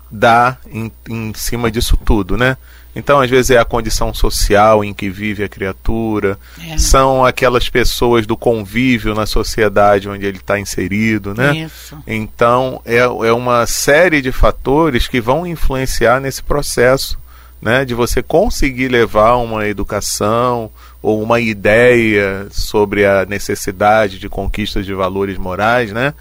dá 0.09 0.57
em, 0.71 0.91
em 1.09 1.33
cima 1.33 1.71
disso 1.71 1.97
tudo, 2.03 2.37
né? 2.37 2.57
Então, 2.93 3.21
às 3.21 3.29
vezes, 3.29 3.51
é 3.51 3.57
a 3.57 3.63
condição 3.63 4.13
social 4.13 4.83
em 4.83 4.93
que 4.93 5.09
vive 5.09 5.45
a 5.45 5.47
criatura, 5.49 6.37
É. 6.69 6.77
são 6.77 7.23
aquelas 7.23 7.69
pessoas 7.69 8.27
do 8.27 8.35
convívio 8.35 9.15
na 9.15 9.25
sociedade 9.25 10.09
onde 10.09 10.25
ele 10.25 10.39
está 10.39 10.59
inserido, 10.59 11.33
né? 11.33 11.55
Isso. 11.55 11.97
Então, 12.05 12.81
é, 12.83 12.97
é 12.97 13.31
uma 13.31 13.65
série 13.65 14.21
de 14.21 14.33
fatores 14.33 15.07
que 15.07 15.21
vão 15.21 15.47
influenciar 15.47 16.19
nesse 16.19 16.43
processo, 16.43 17.17
né? 17.61 17.85
De 17.85 17.93
você 17.93 18.21
conseguir 18.21 18.89
levar 18.89 19.37
uma 19.37 19.65
educação 19.65 20.69
ou 21.01 21.21
uma 21.21 21.39
ideia 21.39 22.47
sobre 22.51 23.05
a 23.05 23.25
necessidade 23.25 24.19
de 24.19 24.29
conquista 24.29 24.83
de 24.83 24.93
valores 24.93 25.37
morais, 25.37 25.91
né? 25.91 26.13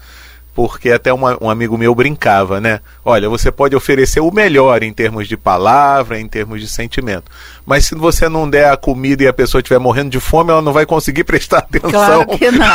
Porque 0.53 0.91
até 0.91 1.13
uma- 1.13 1.37
um 1.41 1.49
amigo 1.49 1.77
meu 1.77 1.95
brincava, 1.95 2.59
né? 2.59 2.81
Olha, 3.05 3.29
você 3.29 3.49
pode 3.49 3.73
oferecer 3.73 4.19
o 4.19 4.31
melhor 4.31 4.83
em 4.83 4.91
termos 4.91 5.27
de 5.27 5.37
palavra, 5.37 6.19
em 6.19 6.27
termos 6.27 6.59
de 6.59 6.67
sentimento. 6.67 7.31
Mas 7.65 7.85
se 7.85 7.95
você 7.95 8.27
não 8.27 8.49
der 8.49 8.69
a 8.69 8.75
comida 8.75 9.23
e 9.23 9.27
a 9.27 9.33
pessoa 9.33 9.59
estiver 9.61 9.79
morrendo 9.79 10.09
de 10.09 10.19
fome, 10.19 10.51
ela 10.51 10.61
não 10.61 10.73
vai 10.73 10.85
conseguir 10.85 11.23
prestar 11.25 11.59
atenção. 11.59 11.89
Claro 11.91 12.27
que 12.37 12.51
não. 12.51 12.67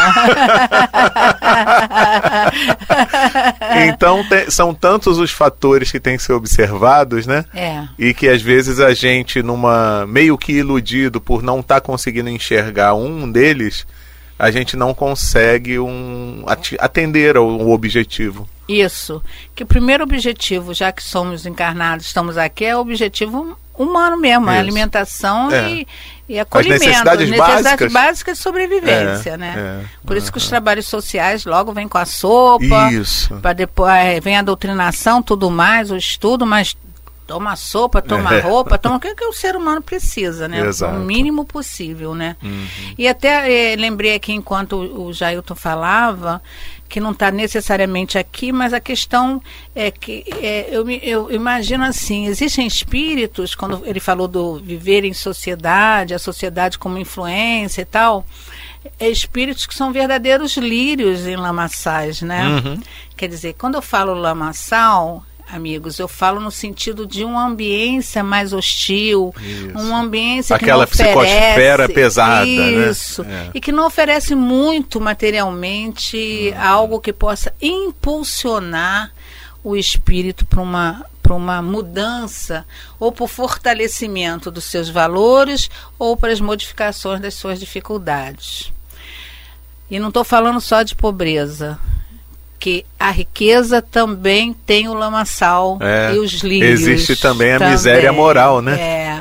Então 3.89 4.25
te- 4.29 4.51
são 4.51 4.75
tantos 4.75 5.19
os 5.19 5.31
fatores 5.31 5.91
que 5.91 6.01
têm 6.01 6.17
que 6.17 6.23
ser 6.23 6.33
observados, 6.33 7.27
né? 7.27 7.45
é. 7.55 7.83
E 7.99 8.15
que 8.15 8.29
às 8.29 8.41
vezes 8.43 8.81
a 8.81 8.95
gente, 8.95 9.43
numa 9.43 10.07
meio 10.07 10.37
que 10.39 10.53
iludido 10.53 11.21
por 11.21 11.43
não 11.43 11.61
estar 11.61 11.81
conseguindo 11.81 12.31
enxergar 12.31 12.95
um 12.95 13.31
deles, 13.31 13.87
a 14.39 14.51
gente 14.51 14.77
não 14.77 14.93
consegue 14.93 15.79
um, 15.79 16.45
atender 16.79 17.37
ao, 17.37 17.71
objetivo. 17.71 18.49
Isso. 18.69 19.23
Que 19.55 19.63
o 19.63 19.67
primeiro 19.67 20.03
objetivo, 20.03 20.75
já 20.75 20.91
que 20.93 21.03
somos 21.03 21.47
encarnados, 21.47 22.07
estamos 22.07 22.37
aqui, 22.37 22.65
é 22.65 22.77
o 22.77 22.81
objetivo 22.81 23.57
humano 23.79 24.17
mesmo, 24.17 24.49
a 24.49 24.53
Isso. 24.55 24.61
alimentação 24.61 25.51
É. 25.51 25.71
e, 25.71 25.89
e 26.29 26.41
acolhimento. 26.41 26.85
necessidades 26.85 27.31
básicas. 27.37 27.93
básicas 27.93 28.39
de 28.39 28.43
sobrevivência, 28.43 29.31
É, 29.31 29.37
né? 29.37 29.55
é, 29.57 29.85
Por 30.07 30.17
isso 30.17 30.33
que 30.33 30.39
os 30.39 30.49
trabalhos 30.49 30.87
sociais 30.87 31.45
logo 31.45 31.73
vêm 31.73 31.87
com 31.87 31.99
a 31.99 32.05
sopa, 32.07 32.91
para 33.41 33.53
depois 33.53 33.93
eh, 33.93 34.21
vem 34.21 34.37
a 34.37 34.43
doutrinação, 34.43 35.23
tudo 35.23 35.51
mais, 35.51 35.91
o 35.91 35.97
estudo, 35.97 36.45
mas 36.47 36.77
toma 37.27 37.57
sopa, 37.57 38.01
toma 38.01 38.35
É. 38.35 38.41
roupa, 38.47 38.79
toma 38.79 38.97
o 38.97 39.01
que, 39.01 39.15
que 39.15 39.25
o 39.25 39.33
ser 39.33 39.57
humano 39.57 39.83
precisa, 39.83 40.47
né? 40.47 40.67
Exato. 40.67 40.95
Uhum. 40.95 41.03
O 41.03 41.05
mínimo 41.05 41.45
possível, 41.45 42.15
né? 42.15 42.37
E 42.97 43.09
até 43.09 43.73
eh, 43.73 43.77
lembrei 43.77 44.15
aqui 44.15 44.33
enquanto 44.33 44.77
o 44.77 45.13
Jailton 45.13 45.55
falava 45.55 46.43
que 46.89 47.01
não 47.01 47.11
está 47.11 47.31
necessariamente 47.31 48.17
aqui, 48.17 48.53
mas 48.53 48.73
a 48.73 48.81
questão 48.81 49.43
é 49.75 49.91
que 49.91 50.25
é, 50.41 50.69
eu, 50.71 50.89
eu 50.89 51.33
imagino 51.33 51.85
assim, 51.85 52.27
existem 52.27 52.67
espíritos, 52.67 53.55
quando 53.55 53.83
ele 53.85 54.01
falou 54.01 54.29
do 54.29 54.57
viver 54.57 55.05
em 55.05 55.13
sociedade, 55.13 56.15
a 56.15 56.19
sociedade 56.19 56.79
como 56.79 56.97
influência 56.97 57.83
e 57.83 57.85
tal, 57.85 58.25
é 59.01 59.09
espíritos 59.09 59.67
que 59.67 59.75
são 59.75 59.93
verdadeiros 59.93 60.57
lírios 60.57 61.27
em 61.27 61.37
lamaçais, 61.37 62.23
né? 62.23 62.47
Uhum. 62.47 62.81
Quer 63.17 63.29
dizer, 63.29 63.55
quando 63.59 63.75
eu 63.75 63.83
falo 63.83 64.15
lamaçal, 64.15 65.25
amigos, 65.51 65.99
eu 65.99 66.09
falo 66.09 66.41
no 66.41 66.51
sentido 66.51 67.07
de 67.07 67.25
uma 67.25 67.47
ambiência 67.47 68.23
mais 68.23 68.53
hostil, 68.53 69.35
Isso. 69.41 69.79
uma 69.79 70.01
ambiência 70.01 70.57
Aquela 70.57 70.87
que 70.87 70.99
não 71.03 71.11
oferece, 71.13 71.93
pesada, 71.95 72.45
né? 72.45 72.91
Isso. 72.91 73.23
É. 73.23 73.51
E 73.55 73.61
que 73.61 73.71
não 73.73 73.87
oferece 73.87 74.35
muito 74.35 75.01
materialmente 75.01 76.53
Uhum. 76.53 76.63
algo 76.63 77.01
que 77.01 77.13
possa 77.13 77.53
impulsionar 77.61 79.13
o 79.63 79.77
espírito 79.77 80.45
para 80.47 80.61
uma 80.61 81.07
para 81.23 81.35
uma 81.35 81.61
mudança 81.61 82.65
ou 83.01 83.11
para 83.11 83.25
o 83.25 83.27
fortalecimento 83.27 84.49
dos 84.49 84.63
seus 84.63 84.89
valores 84.89 85.69
ou 85.99 86.17
para 86.17 86.33
as 86.33 86.41
modificações 86.41 87.21
das 87.21 87.35
suas 87.35 87.59
dificuldades. 87.59 88.73
E 89.91 89.99
não 89.99 90.07
estou 90.09 90.23
falando 90.23 90.61
só 90.61 90.85
de 90.85 90.95
pobreza, 90.95 91.81
que 92.67 92.85
a 92.99 93.13
riqueza 93.13 93.81
também 93.81 94.53
tem 94.53 94.89
o 94.89 94.95
lamaçal 94.95 95.79
É, 95.81 96.13
e 96.13 96.19
os 96.19 96.33
lírios. 96.43 96.81
existe 96.81 97.15
também 97.15 97.53
a 97.53 97.61
miséria 97.61 98.13
moral, 98.13 98.61
né? 98.61 98.77
É, 98.81 99.21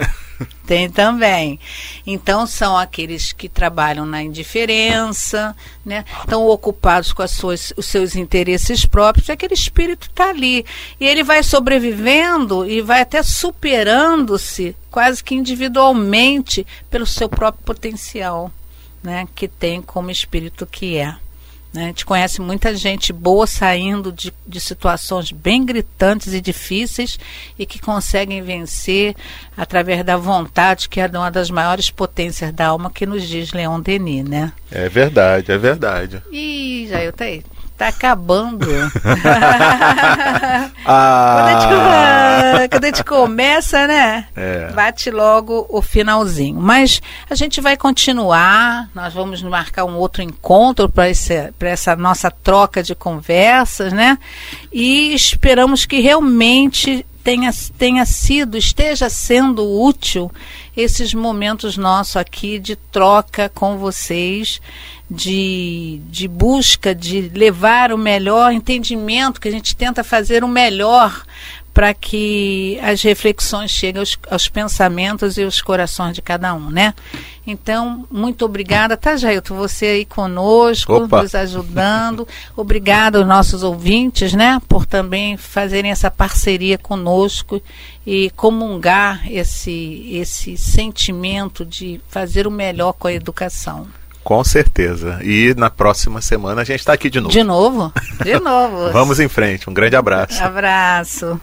tem 0.65 0.89
também. 0.89 1.60
Então 2.08 2.47
são 2.47 2.75
aqueles 2.75 3.34
que 3.34 3.47
trabalham 3.47 4.03
na 4.03 4.23
indiferença, 4.23 5.55
né? 5.86 6.03
Estão 6.21 6.47
ocupados 6.47 7.13
com 7.13 7.21
as 7.21 7.29
suas, 7.29 7.71
os 7.77 7.86
seus 7.86 8.15
interesses 8.15 8.84
próprios, 8.84 9.29
aquele 9.29 9.53
espírito 9.53 10.08
está 10.08 10.31
ali. 10.31 10.65
E 10.99 11.05
ele 11.05 11.21
vai 11.21 11.43
sobrevivendo 11.43 12.67
e 12.67 12.81
vai 12.81 13.01
até 13.01 13.21
superando-se 13.21 14.75
quase 14.89 15.23
que 15.23 15.36
individualmente 15.36 16.65
pelo 16.89 17.05
seu 17.05 17.29
próprio 17.29 17.63
potencial, 17.63 18.51
né? 19.03 19.27
Que 19.36 19.47
tem 19.47 19.84
como 19.84 20.10
espírito 20.10 20.65
que 20.65 20.97
é. 20.97 21.15
Né? 21.75 21.83
A 21.83 21.88
gente 21.88 22.05
conhece 22.05 22.41
muita 22.41 22.73
gente 22.73 23.11
boa 23.11 23.45
saindo 23.45 24.11
de, 24.11 24.33
de 24.47 24.61
situações 24.61 25.31
bem 25.31 25.65
gritantes 25.65 26.33
e 26.33 26.39
difíceis 26.39 27.19
e 27.59 27.65
que 27.65 27.79
conseguem 27.79 28.41
vencer 28.41 29.13
através 29.57 30.03
da 30.03 30.15
vontade, 30.15 30.88
que 30.88 31.01
é 31.01 31.07
uma 31.07 31.29
das 31.29 31.51
maiores 31.51 31.89
potências 31.89 32.53
da 32.53 32.67
alma, 32.67 32.89
que 32.89 33.05
nos 33.05 33.27
diz 33.27 33.51
Leon 33.51 33.81
Denis, 33.81 34.23
né? 34.23 34.53
É 34.71 34.88
verdade, 34.88 35.51
é 35.51 35.57
verdade. 35.57 36.23
Ih, 36.31 36.88
Jair, 36.88 37.11
tá 37.11 37.25
aí. 37.25 37.43
Tá 37.77 37.89
acabando. 37.89 38.65
quando, 39.05 39.27
a 39.27 40.71
Ah, 40.85 42.57
gente, 42.57 42.69
quando 42.69 42.83
a 42.83 42.88
gente 42.88 43.03
começa, 43.03 43.85
né? 43.85 44.27
É. 44.33 44.71
Bate 44.71 45.11
logo 45.11 45.65
o 45.69 45.81
finalzinho. 45.81 46.59
Mas 46.59 47.01
a 47.29 47.35
gente 47.35 47.59
vai 47.59 47.75
continuar. 47.75 48.89
Nós 48.95 49.13
vamos 49.13 49.43
marcar 49.43 49.83
um 49.83 49.97
outro 49.97 50.23
encontro 50.23 50.88
para 50.88 51.07
essa 51.69 51.95
nossa 51.97 52.31
troca 52.31 52.81
de 52.81 52.95
conversas, 52.95 53.91
né? 53.91 54.17
E 54.71 55.13
esperamos 55.13 55.85
que 55.85 55.99
realmente 55.99 57.05
tenha, 57.25 57.49
tenha 57.77 58.05
sido, 58.05 58.55
esteja 58.55 59.09
sendo 59.09 59.67
útil 59.81 60.31
esses 60.77 61.13
momentos 61.13 61.75
nossos 61.75 62.15
aqui 62.15 62.59
de 62.59 62.75
troca 62.75 63.49
com 63.49 63.77
vocês, 63.79 64.61
de, 65.09 66.01
de 66.09 66.27
busca 66.27 66.95
de 66.95 67.29
levar 67.33 67.91
o 67.91 67.97
melhor 67.97 68.51
entendimento, 68.51 69.39
que 69.39 69.47
a 69.47 69.51
gente 69.51 69.75
tenta 69.75 70.03
fazer 70.03 70.43
o 70.43 70.47
melhor 70.47 71.23
para 71.75 71.93
que 71.93 72.79
as 72.81 73.01
reflexões 73.01 73.69
cheguem 73.69 73.99
aos, 73.99 74.17
aos, 74.31 74.47
pensamentos 74.47 75.37
e 75.37 75.43
aos 75.43 75.61
corações 75.61 76.15
de 76.15 76.21
cada 76.21 76.53
um, 76.53 76.69
né? 76.69 76.93
Então, 77.45 78.07
muito 78.09 78.45
obrigada, 78.45 78.95
tá, 78.95 79.17
Jailton? 79.17 79.55
Você 79.55 79.85
aí 79.85 80.05
conosco, 80.05 80.93
Opa. 80.93 81.21
nos 81.21 81.35
ajudando. 81.35 82.25
Obrigada 82.55 83.17
aos 83.17 83.27
nossos 83.27 83.61
ouvintes, 83.61 84.33
né? 84.33 84.61
Por 84.69 84.85
também 84.85 85.35
fazerem 85.35 85.91
essa 85.91 86.09
parceria 86.09 86.77
conosco 86.77 87.61
e 88.07 88.29
comungar 88.37 89.29
esse, 89.29 90.09
esse 90.13 90.57
sentimento 90.57 91.65
de 91.65 91.99
fazer 92.07 92.47
o 92.47 92.51
melhor 92.51 92.93
com 92.93 93.09
a 93.09 93.13
educação. 93.13 93.85
Com 94.25 94.43
certeza. 94.43 95.19
E 95.21 95.53
na 95.55 95.69
próxima 95.69 96.19
semana 96.19 96.63
a 96.63 96.65
gente 96.65 96.79
está 96.79 96.93
aqui 96.93 97.11
de 97.11 97.19
novo. 97.19 97.31
De 97.31 97.43
novo? 97.43 97.93
De 98.23 98.33
novo. 98.41 98.91
Vamos 98.91 99.19
em 99.19 99.29
frente. 99.29 99.69
Um 99.69 99.73
grande 99.73 99.95
abraço. 99.95 100.43
Abraço. 100.43 101.39